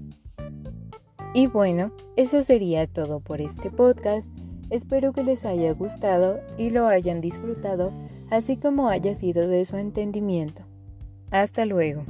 Y 1.38 1.46
bueno, 1.46 1.92
eso 2.16 2.42
sería 2.42 2.88
todo 2.88 3.20
por 3.20 3.40
este 3.40 3.70
podcast. 3.70 4.28
Espero 4.70 5.12
que 5.12 5.22
les 5.22 5.44
haya 5.44 5.72
gustado 5.72 6.40
y 6.56 6.70
lo 6.70 6.88
hayan 6.88 7.20
disfrutado, 7.20 7.92
así 8.28 8.56
como 8.56 8.88
haya 8.88 9.14
sido 9.14 9.46
de 9.46 9.64
su 9.64 9.76
entendimiento. 9.76 10.64
Hasta 11.30 11.64
luego. 11.64 12.02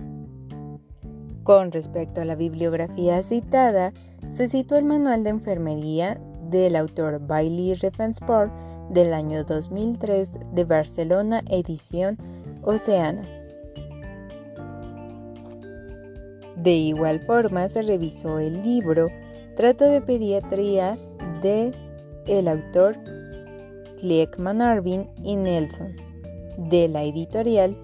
Con 1.43 1.73
respecto 1.73 2.23
a 2.23 2.25
la 2.25 2.37
bibliografía 2.37 3.23
citada, 3.23 3.93
se 4.29 4.49
citó 4.49 4.77
el 4.77 4.87
manual 4.87 5.25
de 5.25 5.31
enfermería 5.31 6.19
del 6.49 6.75
autor 6.75 7.21
Bailey 7.21 7.75
Riefensport 7.75 8.51
del 8.89 9.13
año 9.13 9.45
2003 9.45 10.31
de 10.55 10.65
Barcelona, 10.65 11.43
edición 11.51 12.17
Oceana. 12.63 13.38
De 16.63 16.77
igual 16.77 17.21
forma 17.21 17.69
se 17.69 17.83
revisó 17.83 18.39
el 18.39 18.63
libro 18.63 19.09
Trato 19.57 19.85
de 19.85 20.01
Pediatría 20.01 20.99
de 21.43 21.73
el 22.27 22.49
autor 22.49 22.97
Kleckman 24.01 24.61
Arvin 24.61 25.09
y 25.23 25.37
Nelson 25.37 25.95
de 26.57 26.89
la 26.89 27.05
editorial 27.05 27.77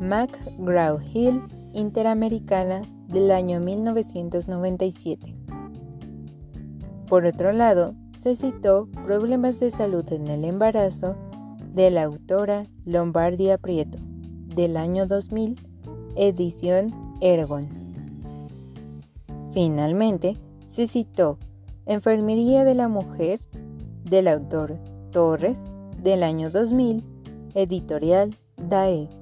McGraw-Hill 0.00 1.42
Interamericana 1.72 2.82
del 3.06 3.30
año 3.30 3.60
1997. 3.60 5.34
Por 7.08 7.26
otro 7.26 7.52
lado, 7.52 7.94
se 8.18 8.36
citó 8.36 8.88
Problemas 9.04 9.60
de 9.60 9.70
salud 9.70 10.04
en 10.12 10.28
el 10.28 10.44
embarazo 10.44 11.16
de 11.74 11.90
la 11.90 12.04
autora 12.04 12.64
Lombardia 12.84 13.56
Prieto 13.56 13.98
del 14.54 14.76
año 14.76 15.06
2000, 15.06 15.56
edición 16.16 16.92
Ergon. 17.20 17.79
Finalmente, 19.52 20.36
se 20.68 20.86
citó 20.86 21.38
Enfermería 21.86 22.64
de 22.64 22.74
la 22.74 22.88
Mujer 22.88 23.40
del 24.04 24.28
autor 24.28 24.78
Torres 25.10 25.58
del 26.02 26.22
año 26.22 26.50
2000, 26.50 27.04
editorial 27.54 28.34
DAE. 28.56 29.19